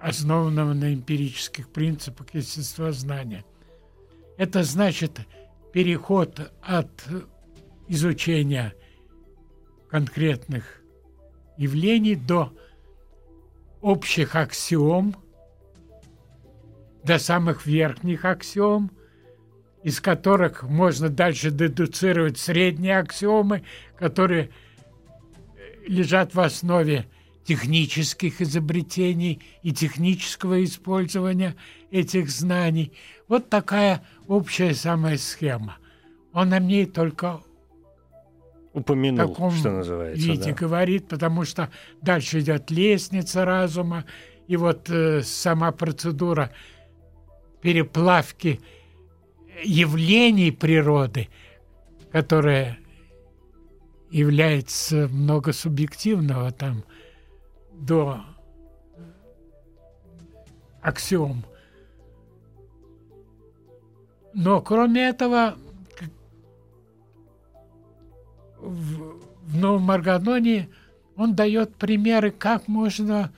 основанного 0.00 0.72
на 0.74 0.92
эмпирических 0.94 1.68
принципах 1.68 2.34
естествознания. 2.34 3.44
Это 4.36 4.62
значит 4.62 5.20
переход 5.72 6.52
от 6.62 6.90
изучения 7.88 8.74
конкретных 9.90 10.82
явлений 11.56 12.16
до 12.16 12.52
общих 13.80 14.34
аксиом, 14.34 15.16
до 17.02 17.18
самых 17.18 17.66
верхних 17.66 18.24
аксиом, 18.24 18.90
из 19.82 20.00
которых 20.00 20.64
можно 20.64 21.08
дальше 21.08 21.50
дедуцировать 21.50 22.38
средние 22.38 22.98
аксиомы, 22.98 23.62
которые 23.96 24.50
лежат 25.86 26.34
в 26.34 26.40
основе 26.40 27.06
технических 27.46 28.40
изобретений 28.42 29.40
и 29.62 29.72
технического 29.72 30.64
использования 30.64 31.54
этих 31.92 32.28
знаний. 32.28 32.92
Вот 33.28 33.48
такая 33.48 34.02
общая 34.26 34.74
самая 34.74 35.16
схема. 35.16 35.78
Он 36.32 36.52
о 36.52 36.58
ней 36.58 36.86
только 36.86 37.40
упомянул, 38.72 39.28
таком 39.28 39.52
что 39.52 39.70
называется. 39.70 40.26
Виде 40.26 40.52
да. 40.52 40.52
говорит, 40.52 41.08
потому 41.08 41.44
что 41.44 41.70
дальше 42.02 42.40
идет 42.40 42.70
лестница 42.70 43.44
разума, 43.44 44.04
и 44.48 44.56
вот 44.56 44.90
э, 44.90 45.22
сама 45.22 45.70
процедура 45.70 46.50
переплавки 47.62 48.60
явлений 49.62 50.50
природы, 50.50 51.28
которая 52.10 52.78
является 54.10 55.08
много 55.08 55.52
субъективного 55.52 56.50
там– 56.50 56.82
до 57.76 58.20
аксиом. 60.82 61.44
Но 64.34 64.60
кроме 64.60 65.08
этого, 65.08 65.56
в, 68.58 69.20
в 69.46 69.56
Новом 69.56 69.90
Аргононе 69.90 70.68
он 71.16 71.34
дает 71.34 71.74
примеры, 71.76 72.30
как 72.30 72.68
можно 72.68 73.32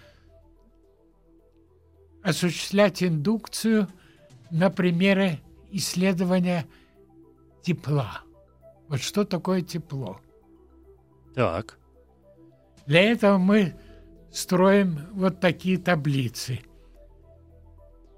осуществлять 2.22 3.02
индукцию 3.02 3.88
на 4.50 4.70
примере 4.70 5.40
исследования 5.70 6.66
тепла. 7.62 8.22
Вот 8.88 9.00
что 9.00 9.24
такое 9.24 9.62
тепло? 9.62 10.20
Так. 11.34 11.78
Для 12.86 13.02
этого 13.02 13.38
мы 13.38 13.74
строим 14.30 15.00
вот 15.12 15.40
такие 15.40 15.78
таблицы. 15.78 16.60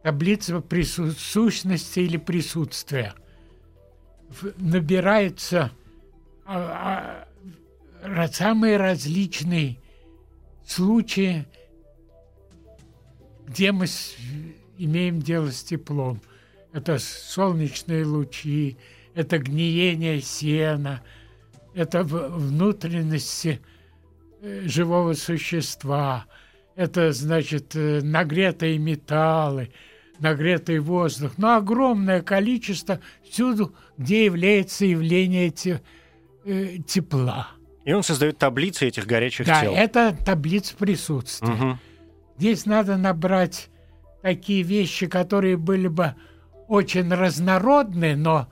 Таблица 0.03 0.61
присутствия 0.61 2.05
или 2.05 2.17
присутствия. 2.17 3.15
Набираются 4.57 5.73
а, 6.47 7.27
а, 8.03 8.29
самые 8.29 8.77
различные 8.77 9.79
случаи, 10.67 11.47
где 13.47 13.73
мы 13.73 13.87
с, 13.87 14.15
имеем 14.79 15.21
дело 15.21 15.51
с 15.51 15.63
теплом. 15.65 16.21
Это 16.73 16.99
солнечные 16.99 18.07
лучи, 18.07 18.79
это 19.15 19.39
гниение 19.39 20.21
сена, 20.21 21.03
это 21.75 22.05
внутренности 22.05 23.61
Э, 23.61 23.80
живого 24.43 25.15
существа. 25.15 26.27
Это, 26.77 27.13
значит, 27.13 27.75
э, 27.75 28.01
нагретые 28.03 28.79
металлы, 28.79 29.71
нагретый 30.19 30.79
воздух. 30.79 31.33
Но 31.37 31.57
огромное 31.57 32.23
количество 32.23 33.01
всюду, 33.29 33.75
где 33.99 34.25
является 34.25 34.85
явление 34.85 35.51
те, 35.51 35.83
э, 36.45 36.79
тепла. 36.87 37.49
И 37.85 37.93
он 37.93 38.03
создает 38.03 38.39
таблицы 38.39 38.87
этих 38.87 39.07
горячих 39.07 39.47
да, 39.47 39.63
тел. 39.63 39.75
Да, 39.75 39.81
это 39.81 40.17
таблица 40.25 40.77
присутствия. 40.77 41.53
Угу. 41.53 41.79
Здесь 42.39 42.67
надо 42.67 42.97
набрать 42.97 43.69
такие 44.23 44.63
вещи, 44.63 45.07
которые 45.07 45.57
были 45.57 45.89
бы 45.89 46.15
очень 46.69 47.13
разнородны, 47.13 48.17
но 48.17 48.49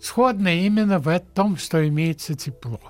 сходны 0.00 0.64
именно 0.66 0.98
в 0.98 1.18
том, 1.34 1.56
что 1.56 1.86
имеется 1.86 2.34
тепло. 2.34 2.80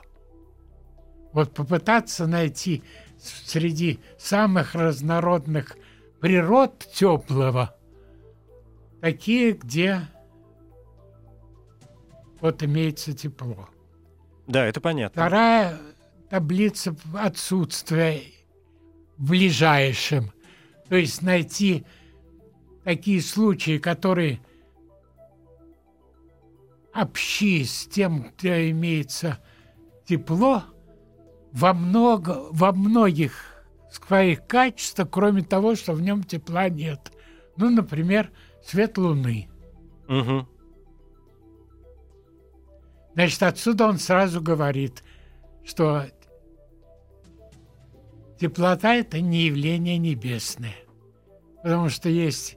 Вот 1.35 1.53
попытаться 1.53 2.29
найти 2.29 2.85
среди 3.19 3.99
самых 4.17 4.77
разнородных 4.77 5.77
природ 6.21 6.87
теплого 6.95 7.77
такие, 9.01 9.53
где 9.53 10.03
вот 12.41 12.63
имеется 12.63 13.15
тепло. 13.15 13.69
Да, 14.47 14.65
это 14.65 14.81
понятно. 14.81 15.23
Вторая 15.23 15.79
таблица 16.31 16.95
отсутствия 17.15 18.23
в 19.17 19.31
ближайшем. 19.31 20.33
То 20.89 20.95
есть 20.95 21.21
найти 21.21 21.85
такие 22.85 23.21
случаи, 23.21 23.79
которые 23.79 24.39
общи 26.93 27.65
с 27.65 27.89
тем, 27.89 28.31
где 28.39 28.71
имеется 28.71 29.41
тепло, 30.05 30.63
во, 31.55 31.73
много, 31.73 32.49
во 32.51 32.73
многих 32.73 33.65
своих 33.91 34.47
качествах, 34.47 35.09
кроме 35.11 35.43
того, 35.43 35.77
что 35.77 35.93
в 35.93 36.03
нем 36.03 36.25
тепла 36.25 36.69
нет. 36.69 37.13
Ну, 37.57 37.71
например, 37.71 38.31
свет 38.63 38.99
Луны. 38.99 39.49
Угу. 40.09 40.49
Значит, 43.15 43.43
отсюда 43.45 43.87
он 43.87 43.99
сразу 43.99 44.43
говорит, 44.43 45.05
что 45.65 46.07
теплота– 48.41 48.95
это 48.97 49.21
не 49.21 49.43
явление 49.43 49.97
небесное. 49.97 50.75
Потому 51.63 51.89
что 51.89 52.09
есть 52.09 52.57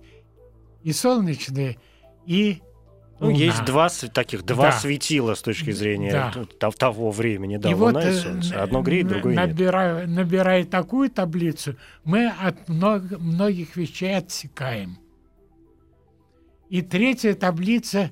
и 0.82 0.92
солнечные, 0.92 1.78
и 2.26 2.64
ну, 3.20 3.28
Луна. 3.28 3.40
есть 3.40 3.66
два 3.66 3.90
таких, 4.14 4.44
два 4.44 4.66
да. 4.66 4.72
светила 4.74 5.34
с 5.34 5.42
точки 5.42 5.72
зрения 5.72 6.32
да. 6.60 6.72
того 6.72 7.10
времени, 7.10 7.58
да, 7.58 7.72
и 7.72 7.74
Луна 7.74 8.00
вот, 8.00 8.06
и 8.06 8.10
э, 8.10 8.14
Солнце. 8.14 8.62
Одно 8.62 8.84
греет, 8.84 9.08
другое 9.08 9.36
набирая, 9.36 10.06
нет. 10.06 10.16
Набирая 10.16 10.66
такую 10.66 11.10
таблицу, 11.10 11.76
мы 12.04 12.28
от 12.28 12.70
много, 12.70 13.18
многих 13.18 13.76
вещей 13.76 14.16
отсекаем. 14.16 15.00
И 16.70 16.84
третья 16.84 17.34
таблица 17.34 18.12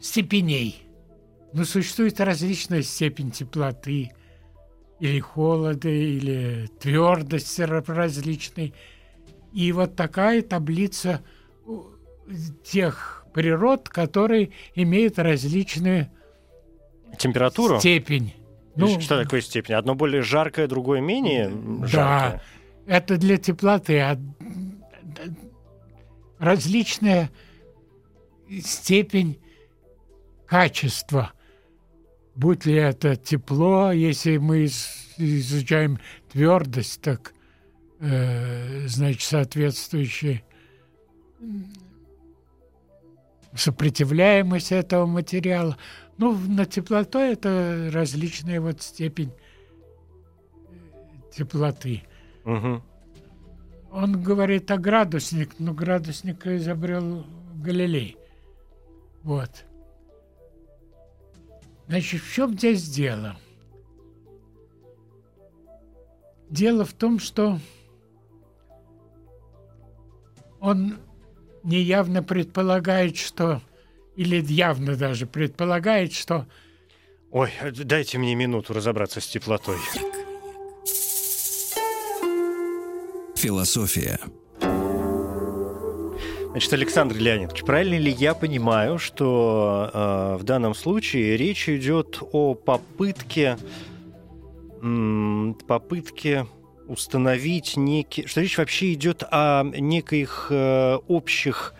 степеней. 0.00 0.82
Ну, 1.52 1.66
существует 1.66 2.18
различная 2.18 2.80
степень 2.80 3.30
теплоты, 3.30 4.12
или 5.00 5.20
холода, 5.20 5.90
или 5.90 6.70
твердости 6.80 7.60
различной. 7.60 8.72
И 9.52 9.70
вот 9.72 9.96
такая 9.96 10.40
таблица– 10.40 11.20
тех 12.62 13.24
природ, 13.32 13.88
которые 13.88 14.50
имеют 14.74 15.18
различную 15.18 16.10
температуру, 17.18 17.78
степень 17.78 18.34
Ну, 18.76 19.00
что 19.00 19.22
такое 19.22 19.40
степень? 19.40 19.74
Одно 19.74 19.94
более 19.94 20.22
жаркое, 20.22 20.66
другое 20.66 21.00
менее 21.00 21.50
жаркое? 21.86 22.42
Да, 22.86 22.94
это 22.94 23.16
для 23.16 23.36
теплоты. 23.36 24.00
А 24.00 24.18
различная 26.38 27.30
степень 28.62 29.38
качества. 30.46 31.32
Будь 32.34 32.64
ли 32.66 32.74
это 32.74 33.14
тепло, 33.16 33.92
если 33.92 34.38
мы 34.38 34.64
изучаем 34.64 35.98
твердость, 36.30 37.00
так 37.02 37.34
э, 38.00 38.86
значит 38.86 39.22
соответствующая 39.22 40.42
сопротивляемость 43.54 44.72
этого 44.72 45.06
материала. 45.06 45.76
Ну, 46.18 46.36
на 46.36 46.64
теплоту 46.66 47.18
это 47.18 47.90
различная 47.92 48.60
вот 48.60 48.82
степень 48.82 49.32
э, 50.68 51.32
теплоты. 51.32 52.02
Угу. 52.44 52.82
Он 53.92 54.22
говорит 54.22 54.70
о 54.70 54.78
градусник, 54.78 55.58
но 55.58 55.74
градусник 55.74 56.46
изобрел 56.46 57.26
Галилей. 57.56 58.16
Вот. 59.22 59.64
Значит, 61.88 62.22
в 62.22 62.32
чем 62.32 62.54
здесь 62.54 62.88
дело? 62.88 63.36
Дело 66.48 66.84
в 66.84 66.92
том, 66.92 67.18
что 67.18 67.58
он 70.60 70.96
неявно 71.64 72.22
предполагает, 72.22 73.16
что 73.16 73.60
или 74.16 74.42
явно 74.42 74.96
даже 74.96 75.26
предполагает, 75.26 76.12
что... 76.12 76.46
Ой, 77.30 77.50
дайте 77.72 78.18
мне 78.18 78.34
минуту 78.34 78.74
разобраться 78.74 79.20
с 79.20 79.26
теплотой. 79.26 79.78
Философия. 83.34 84.20
Значит, 86.50 86.72
Александр 86.74 87.16
Леонидович, 87.16 87.64
правильно 87.64 87.98
ли 87.98 88.12
я 88.12 88.34
понимаю, 88.34 88.98
что 88.98 89.90
э, 89.92 90.36
в 90.38 90.44
данном 90.44 90.74
случае 90.74 91.38
речь 91.38 91.66
идет 91.66 92.18
о 92.30 92.54
попытке, 92.54 93.56
м, 94.82 95.56
попытке 95.66 96.46
установить 96.92 97.76
некий, 97.76 98.26
что 98.26 98.42
речь 98.42 98.58
вообще 98.58 98.92
идет 98.92 99.24
о 99.30 99.64
неких 99.64 100.48
э, 100.50 100.96
общих 101.08 101.74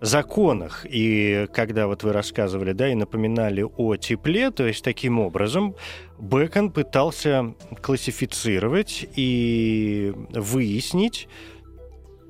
законах. 0.00 0.86
И 0.88 1.46
когда 1.52 1.86
вот 1.86 2.02
вы 2.02 2.12
рассказывали, 2.12 2.72
да, 2.72 2.90
и 2.90 2.94
напоминали 2.94 3.62
о 3.62 3.96
тепле, 3.96 4.50
то 4.50 4.66
есть 4.66 4.82
таким 4.82 5.18
образом 5.18 5.74
Бэкон 6.18 6.70
пытался 6.70 7.54
классифицировать 7.82 9.06
и 9.16 10.12
выяснить, 10.30 11.28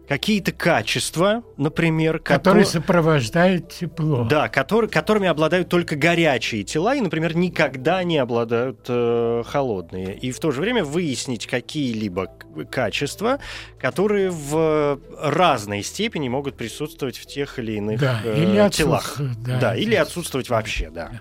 какие-то 0.08 0.52
качества, 0.52 1.42
например, 1.56 2.18
которые 2.18 2.64
котор... 2.64 2.82
сопровождают 2.82 3.70
тепло. 3.70 4.24
Да, 4.24 4.48
который, 4.48 4.88
которыми 4.88 5.28
обладают 5.28 5.68
только 5.68 5.96
горячие 5.96 6.62
тела 6.62 6.94
и, 6.94 7.00
например, 7.00 7.36
никогда 7.36 8.02
не 8.04 8.18
обладают 8.18 8.80
э, 8.88 9.42
холодные. 9.46 10.16
И 10.16 10.30
в 10.30 10.38
то 10.38 10.50
же 10.52 10.60
время 10.60 10.84
выяснить 10.84 11.46
какие-либо 11.46 12.28
качества, 12.70 13.40
которые 13.78 14.30
в 14.30 15.00
разной 15.20 15.82
степени 15.82 16.28
могут 16.28 16.56
присутствовать 16.56 17.18
в 17.18 17.26
тех 17.26 17.58
или 17.58 17.72
иных 17.72 18.00
да, 18.00 18.20
э, 18.24 18.42
или 18.42 18.70
телах. 18.70 19.16
Да, 19.44 19.58
да, 19.58 19.76
или 19.76 19.94
отсутствовать 19.94 20.48
вообще, 20.48 20.90
да. 20.90 21.20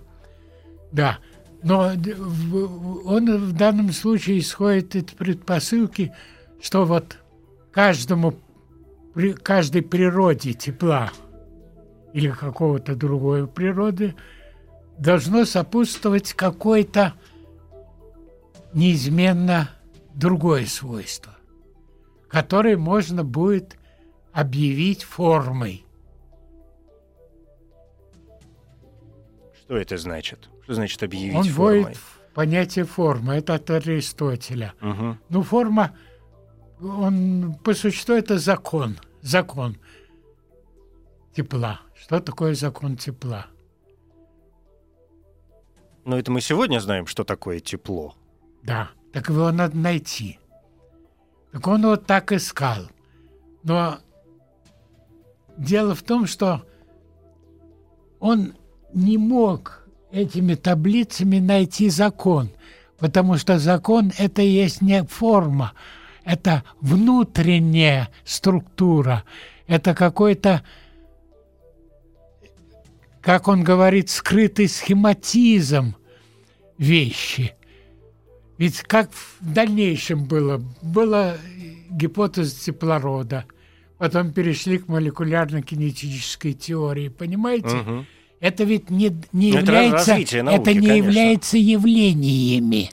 Да. 0.92 1.18
Но 1.64 1.94
он 3.06 3.38
в 3.38 3.54
данном 3.54 3.92
случае 3.92 4.40
исходит 4.40 4.96
из 4.96 5.04
предпосылки, 5.06 6.14
что 6.62 6.86
вот 6.86 7.18
каждому 7.72 8.36
при 9.16 9.32
каждой 9.32 9.82
природе 9.82 10.54
тепла 10.54 11.10
или 12.14 12.30
какого-то 12.30 12.96
другой 12.96 13.48
природы 13.48 14.14
должно 15.00 15.46
сопутствовать 15.46 16.34
какое-то 16.34 17.14
неизменно 18.74 19.70
другое 20.14 20.66
свойство, 20.66 21.34
которое 22.28 22.78
можно 22.78 23.24
будет 23.24 23.78
объявить 24.34 25.04
формой. 25.04 25.86
Что 29.62 29.78
это 29.78 29.98
значит? 29.98 30.50
Что 30.64 30.74
значит 30.74 31.02
объявить 31.04 31.36
Он 31.36 31.44
формой? 31.46 31.84
вводит 31.84 31.98
понятие 32.34 32.84
формы. 32.84 33.36
Это 33.36 33.56
от 33.56 33.70
Аристотеля. 33.70 34.74
Угу. 34.82 35.18
Ну, 35.30 35.42
форма 35.42 35.96
он 36.82 37.56
по 37.64 37.74
существу 37.74 38.16
это 38.16 38.38
закон, 38.38 38.98
закон 39.22 39.78
тепла. 41.34 41.82
Что 41.96 42.20
такое 42.20 42.56
закон 42.56 42.98
тепла? 42.98 43.48
Ну, 46.06 46.18
это 46.18 46.32
мы 46.32 46.40
сегодня 46.42 46.80
знаем, 46.80 47.08
что 47.08 47.24
такое 47.24 47.60
тепло. 47.60 48.16
Да, 48.64 48.92
так 49.12 49.30
его 49.30 49.52
надо 49.52 49.76
найти. 49.76 50.40
Так 51.52 51.66
он 51.68 51.84
вот 51.84 52.06
так 52.06 52.32
искал. 52.32 52.88
Но 53.64 54.00
дело 55.58 55.96
в 55.96 56.04
том, 56.04 56.28
что 56.28 56.64
он 58.20 58.54
не 58.94 59.18
мог 59.18 59.88
этими 60.12 60.56
таблицами 60.56 61.40
найти 61.40 61.90
закон, 61.90 62.52
потому 63.00 63.38
что 63.38 63.58
закон– 63.58 64.12
это 64.18 64.42
есть 64.42 64.82
не 64.82 65.04
форма, 65.04 65.74
это 66.26 66.64
внутренняя 66.82 68.10
структура, 68.26 69.24
это 69.68 69.94
какой-то, 69.94 70.64
как 73.22 73.48
он 73.48 73.64
говорит, 73.64 74.10
скрытый 74.10 74.68
схематизм 74.68 75.96
вещи. 76.78 77.54
Ведь 78.58 78.82
как 78.82 79.12
в 79.12 79.38
дальнейшем 79.54 80.26
было? 80.26 80.62
Была 80.82 81.36
гипотеза 81.90 82.60
теплорода, 82.60 83.46
потом 83.98 84.32
перешли 84.34 84.80
к 84.80 84.88
молекулярно-кинетической 84.88 86.54
теории, 86.54 87.10
понимаете? 87.10 87.78
Угу. 87.78 88.06
Это 88.40 88.64
ведь 88.64 88.90
не, 88.90 89.16
не 89.32 89.50
это 89.52 89.60
является, 89.60 90.14
это 90.14 90.74
не 90.74 90.88
конечно. 90.88 90.92
является 90.92 91.58
явлениями. 91.58 92.90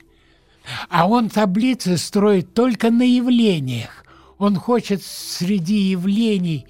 А 0.88 1.08
он 1.08 1.28
таблицы 1.28 1.96
строит 1.96 2.54
только 2.54 2.90
на 2.90 3.02
явлениях. 3.02 4.04
Он 4.38 4.56
хочет 4.56 5.02
среди 5.02 5.76
явлений 5.90 6.66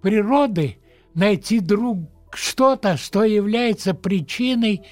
природы 0.00 0.78
найти 1.14 1.60
друг 1.60 1.98
что-то, 2.32 2.96
что 2.96 3.24
является 3.24 3.94
причиной 3.94 4.82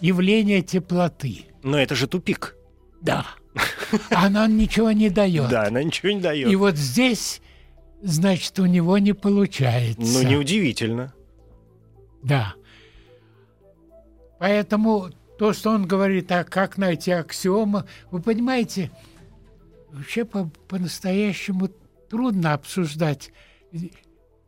явления 0.00 0.62
теплоты. 0.62 1.46
Но 1.62 1.78
это 1.78 1.94
же 1.94 2.06
тупик. 2.06 2.56
Да. 3.00 3.26
Она 4.10 4.46
ничего 4.46 4.92
не 4.92 5.10
дает. 5.10 5.48
Да, 5.48 5.64
она 5.66 5.82
ничего 5.82 6.12
не 6.12 6.20
дает. 6.20 6.50
И 6.50 6.56
вот 6.56 6.76
здесь, 6.76 7.40
значит, 8.02 8.58
у 8.58 8.66
него 8.66 8.98
не 8.98 9.12
получается. 9.12 10.00
Ну, 10.00 10.22
неудивительно. 10.22 11.12
Да. 12.22 12.54
Поэтому 14.38 15.10
то, 15.38 15.52
что 15.52 15.70
он 15.70 15.86
говорит, 15.86 16.30
а 16.32 16.44
как 16.44 16.76
найти 16.76 17.12
аксиомы, 17.12 17.84
вы 18.10 18.20
понимаете, 18.20 18.90
вообще 19.92 20.24
по- 20.24 20.50
по-настоящему 20.68 21.70
трудно 22.10 22.54
обсуждать 22.54 23.30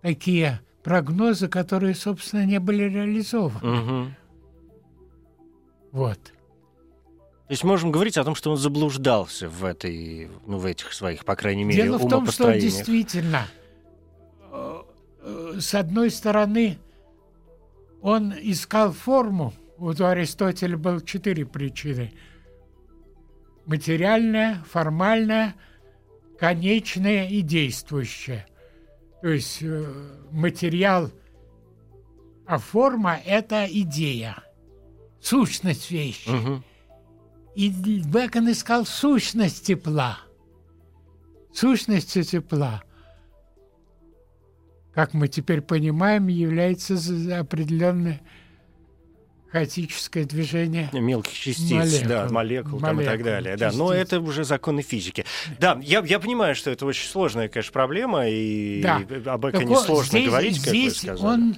такие 0.03 0.61
прогнозы, 0.82 1.49
которые, 1.49 1.95
собственно, 1.95 2.45
не 2.45 2.59
были 2.59 2.84
реализованы. 2.84 3.80
Угу. 3.80 4.11
Вот. 5.93 6.18
То 6.18 7.53
есть 7.53 7.64
можем 7.64 7.93
говорить 7.93 8.16
о 8.16 8.24
том, 8.24 8.34
что 8.34 8.51
он 8.51 8.57
заблуждался 8.57 9.49
в 9.49 9.64
этой, 9.64 10.28
ну, 10.47 10.59
в 10.59 10.66
этих 10.66 10.93
своих, 10.93 11.24
по 11.24 11.36
крайней 11.36 11.64
мере, 11.64 11.84
Дело 11.84 11.99
в 11.99 12.09
том, 12.09 12.26
что 12.26 12.53
действительно, 12.53 13.47
э, 14.53 14.82
э, 15.22 15.55
с 15.61 15.74
одной 15.74 16.11
стороны, 16.11 16.78
он 18.03 18.32
искал 18.41 18.93
форму, 18.93 19.53
вот 19.80 19.98
у 19.98 20.04
Аристотеля 20.04 20.76
было 20.76 21.00
четыре 21.00 21.46
причины. 21.46 22.12
Материальная, 23.64 24.62
формальная, 24.68 25.54
конечная 26.38 27.26
и 27.28 27.40
действующая. 27.40 28.46
То 29.22 29.28
есть 29.28 29.62
э, 29.62 30.18
материал, 30.32 31.10
а 32.46 32.58
форма– 32.58 33.18
это 33.24 33.66
идея, 33.70 34.42
сущность 35.18 35.90
вещи. 35.90 36.28
Угу. 36.28 36.62
И 37.54 37.70
Бекон 38.02 38.50
искал 38.50 38.84
сущность 38.84 39.66
тепла. 39.66 40.18
Сущность 41.54 42.12
тепла, 42.30 42.82
как 44.92 45.14
мы 45.14 45.26
теперь 45.28 45.62
понимаем, 45.62 46.26
является 46.26 46.94
определенной 47.38 48.20
хаотическое 49.51 50.24
движение 50.24 50.88
мелких 50.92 51.32
частиц, 51.32 51.70
молекул, 51.70 52.09
да, 52.09 52.28
молекул, 52.28 52.78
молекул 52.78 52.80
там 52.80 53.01
и 53.01 53.05
так 53.05 53.22
далее. 53.22 53.59
Частиц. 53.59 53.72
Да, 53.72 53.84
но 53.84 53.92
это 53.92 54.20
уже 54.20 54.44
законы 54.44 54.82
физики. 54.82 55.24
Да, 55.59 55.78
я, 55.82 56.01
я 56.01 56.20
понимаю, 56.20 56.55
что 56.55 56.70
это 56.70 56.86
очень 56.86 57.09
сложная, 57.09 57.48
конечно, 57.48 57.72
проблема, 57.72 58.28
и 58.28 58.80
да. 58.82 59.03
об 59.26 59.44
этом 59.44 59.64
не 59.64 59.76
сложно 59.76 60.18
здесь, 60.18 60.28
говорить, 60.28 60.59
как 60.62 60.68
здесь 60.68 60.92
вы 60.92 60.98
сказали. 60.98 61.26
Он, 61.26 61.57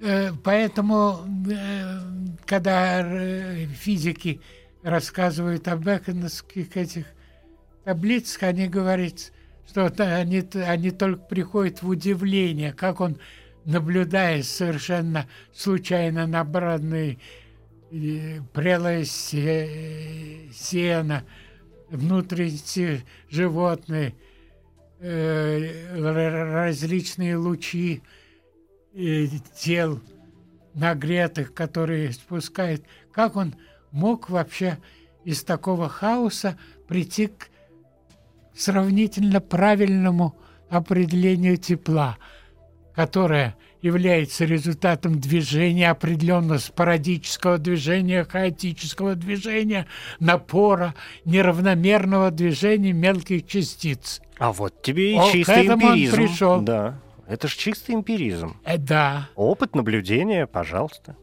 э, 0.00 0.30
поэтому, 0.44 1.20
э, 1.50 1.98
когда 2.44 3.06
физики 3.80 4.40
рассказывают 4.82 5.66
об 5.68 5.84
бэконовских 5.84 6.76
этих 6.76 7.06
таблицах, 7.84 8.42
они 8.42 8.68
говорят, 8.68 9.32
что 9.66 9.86
они, 9.86 10.44
они 10.54 10.90
только 10.90 11.22
приходят 11.22 11.82
в 11.82 11.88
удивление, 11.88 12.72
как 12.72 13.00
он, 13.00 13.18
наблюдая 13.68 14.42
совершенно 14.42 15.28
случайно 15.52 16.26
набранный 16.26 17.18
прелое 17.90 19.04
сено, 19.04 21.22
внутренности 21.90 23.04
животные, 23.28 24.14
э, 25.00 26.50
различные 26.50 27.36
лучи 27.36 28.02
э, 28.94 29.26
тел 29.58 30.00
нагретых, 30.72 31.52
которые 31.52 32.12
спускает. 32.12 32.82
Как 33.12 33.36
он 33.36 33.54
мог 33.90 34.30
вообще 34.30 34.78
из 35.24 35.44
такого 35.44 35.90
хаоса 35.90 36.56
прийти 36.86 37.26
к 37.26 37.50
сравнительно 38.54 39.42
правильному 39.42 40.34
определению 40.70 41.58
тепла, 41.58 42.16
которое 42.98 43.54
является 43.80 44.44
результатом 44.44 45.20
движения 45.20 45.88
определенного 45.88 46.58
спорадического 46.58 47.56
движения, 47.56 48.24
хаотического 48.24 49.14
движения, 49.14 49.86
напора, 50.18 50.96
неравномерного 51.24 52.32
движения 52.32 52.92
мелких 52.92 53.46
частиц. 53.46 54.20
А 54.40 54.50
вот 54.50 54.82
тебе 54.82 55.12
и 55.12 55.16
О, 55.16 55.30
чистый 55.30 55.68
эмпиризм. 55.68 56.20
Он 56.20 56.26
пришел. 56.26 56.60
Да, 56.60 57.00
это 57.28 57.46
же 57.46 57.56
чистый 57.56 57.94
эмпиризм. 57.94 58.56
Э, 58.64 58.78
да. 58.78 59.28
Опыт 59.36 59.76
наблюдения, 59.76 60.48
пожалуйста. 60.48 61.14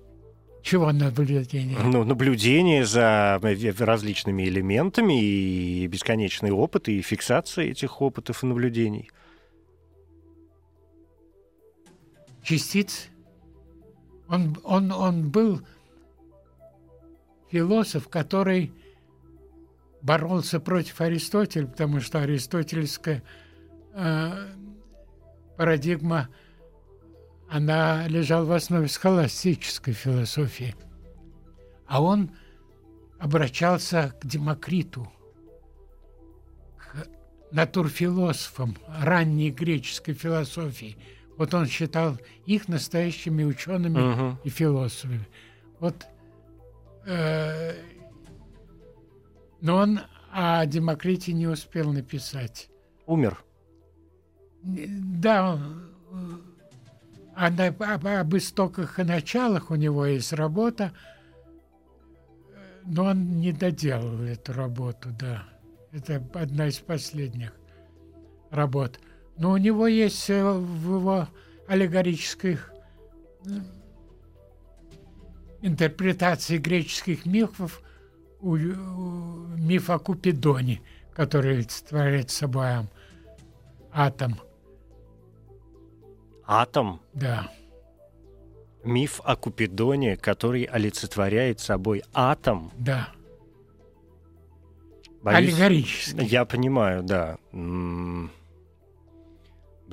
Чего 0.63 0.93
наблюдение? 0.93 1.77
Ну, 1.77 2.05
наблюдение 2.05 2.85
за 2.85 3.37
различными 3.79 4.43
элементами 4.43 5.21
и 5.21 5.87
бесконечный 5.87 6.51
опыт, 6.51 6.87
и 6.87 7.01
фиксация 7.01 7.65
этих 7.65 8.01
опытов 8.01 8.43
и 8.43 8.45
наблюдений. 8.45 9.09
Частиц. 12.45 13.07
Он, 14.27 14.57
он, 14.63 14.91
он 14.91 15.29
был 15.29 15.61
философ, 17.51 18.07
который 18.07 18.71
боролся 20.01 20.59
против 20.59 21.01
Аристотеля, 21.01 21.67
потому 21.67 21.99
что 21.99 22.19
аристотельская 22.19 23.23
э, 23.93 24.47
парадигма– 25.57 26.29
она 27.49 28.07
лежала 28.07 28.45
в 28.45 28.51
основе 28.51 28.87
схоластической 28.87 29.93
философии. 29.93 30.75
А 31.87 32.01
он 32.01 32.31
обращался 33.19 34.15
к 34.19 34.25
Демокриту, 34.25 35.11
к 36.77 37.07
натурфилософам 37.51 38.75
ранней 38.87 39.51
греческой 39.51 40.15
философии. 40.15 40.97
Вот 41.37 41.53
он 41.53 41.65
считал 41.67 42.17
их 42.45 42.67
настоящими 42.67 43.43
учеными 43.43 43.97
uh-huh. 43.97 44.37
и 44.43 44.49
философами. 44.49 45.27
Вот, 45.79 46.05
э, 47.05 47.73
но 49.61 49.77
он 49.77 49.99
о 50.31 50.65
Демокрите 50.65 51.33
не 51.33 51.47
успел 51.47 51.91
написать. 51.91 52.69
Умер. 53.05 53.43
Да, 54.63 55.53
он, 55.53 55.91
а 57.35 57.49
на, 57.49 57.67
об, 57.67 58.07
об 58.07 58.35
истоках 58.35 58.99
и 58.99 59.03
началах 59.03 59.69
у 59.71 59.75
него 59.75 60.05
есть 60.05 60.33
работа, 60.33 60.93
но 62.85 63.05
он 63.05 63.39
не 63.39 63.51
доделал 63.51 64.21
эту 64.21 64.53
работу, 64.53 65.09
да. 65.19 65.43
Это 65.91 66.23
одна 66.33 66.67
из 66.67 66.79
последних 66.79 67.53
работ. 68.51 68.99
Но 69.37 69.51
у 69.51 69.57
него 69.57 69.87
есть 69.87 70.29
э, 70.29 70.43
в 70.43 70.95
его 70.95 71.27
аллегорических 71.67 72.71
э, 73.45 73.49
интерпретации 75.61 76.57
греческих 76.57 77.25
мифов 77.25 77.81
у, 78.39 78.51
у, 78.51 78.57
миф 79.57 79.89
о 79.89 79.99
Купидоне, 79.99 80.81
который 81.13 81.55
олицетворяет 81.55 82.29
собой 82.29 82.87
атом– 83.91 84.39
Атом? 86.47 87.01
Да. 87.13 87.51
Миф 88.83 89.19
о 89.23 89.35
Купидоне, 89.35 90.15
который 90.15 90.63
олицетворяет 90.63 91.59
собой 91.59 92.03
атом? 92.13 92.71
Да. 92.77 93.09
Боюсь, 95.23 95.53
Аллегорический. 95.53 96.25
Я 96.25 96.45
понимаю, 96.45 97.01
да. 97.01 97.39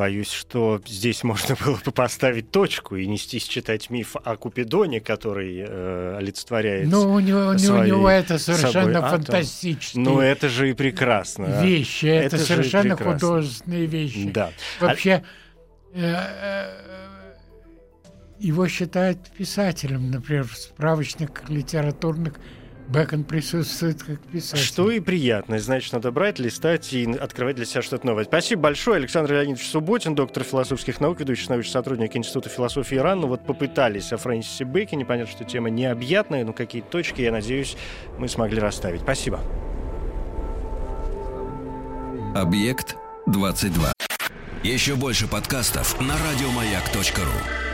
Боюсь, 0.03 0.33
что 0.33 0.81
здесь 0.85 1.23
можно 1.25 1.57
было 1.65 1.79
бы 1.85 1.93
поставить 1.93 2.51
точку 2.51 2.97
и 2.97 3.07
нестись 3.07 3.45
читать 3.45 3.89
миф 3.91 4.17
о 4.17 4.37
Купидоне, 4.37 5.01
который 5.01 5.65
э, 5.65 6.17
олицетворяет. 6.19 6.89
Ну, 6.89 7.13
у 7.13 7.21
него, 7.21 7.51
у 7.51 7.85
него 7.85 8.11
это 8.11 8.39
совершенно 8.39 9.01
фантастические. 9.01 10.03
Ну, 10.03 10.21
это 10.21 10.49
же 10.49 10.71
и 10.71 10.73
прекрасно. 10.73 11.63
Вещи, 11.63 12.07
это, 12.07 12.37
это 12.37 12.45
совершенно 12.45 12.97
художественные 12.97 13.87
вещи. 13.87 14.31
Да. 14.31 14.51
Вообще. 14.81 15.23
А 15.25 15.43
Э, 15.95 16.01
э, 16.01 17.35
его 18.39 18.67
считают 18.67 19.19
писателем, 19.37 20.11
например, 20.11 20.49
в 20.49 20.57
справочниках 20.57 21.51
литературных 21.51 22.35
Бэкон 22.93 23.25
присутствует 23.25 24.03
как 24.03 24.21
писатель. 24.21 24.63
Что 24.63 24.91
и 24.91 25.01
приятно. 25.01 25.59
Значит, 25.59 25.95
надо 25.95 26.11
брать, 26.11 26.39
листать 26.39 26.93
и 26.93 27.11
открывать 27.11 27.57
для 27.57 27.65
себя 27.65 27.81
что-то 27.81 28.07
новое. 28.07 28.25
Спасибо 28.25 28.63
большое. 28.63 28.99
Александр 28.99 29.33
Леонидович 29.33 29.67
Субботин, 29.67 30.15
доктор 30.15 30.45
философских 30.45 31.01
наук, 31.01 31.21
ведущий 31.21 31.49
научный 31.49 31.71
сотрудник 31.71 32.15
Института 32.15 32.51
философии 32.51 32.99
Иран. 32.99 33.21
Ну 33.21 33.29
вот 33.29 33.47
попытались 33.47 34.13
о 34.13 34.19
Фрэнсисе 34.19 34.67
Бэконе. 34.67 35.07
Понятно, 35.07 35.33
что 35.33 35.45
тема 35.45 35.71
необъятная, 35.71 36.45
но 36.45 36.53
какие-то 36.53 36.91
точки, 36.91 37.23
я 37.23 37.33
надеюсь, 37.33 37.79
мы 38.19 38.29
смогли 38.29 38.61
расставить. 38.61 39.01
Спасибо. 39.01 39.41
Объект 42.35 42.97
22. 43.27 43.93
Еще 44.65 44.97
больше 44.97 45.29
подкастов 45.29 45.99
на 45.99 46.15
радиомаяк.ру. 46.19 47.72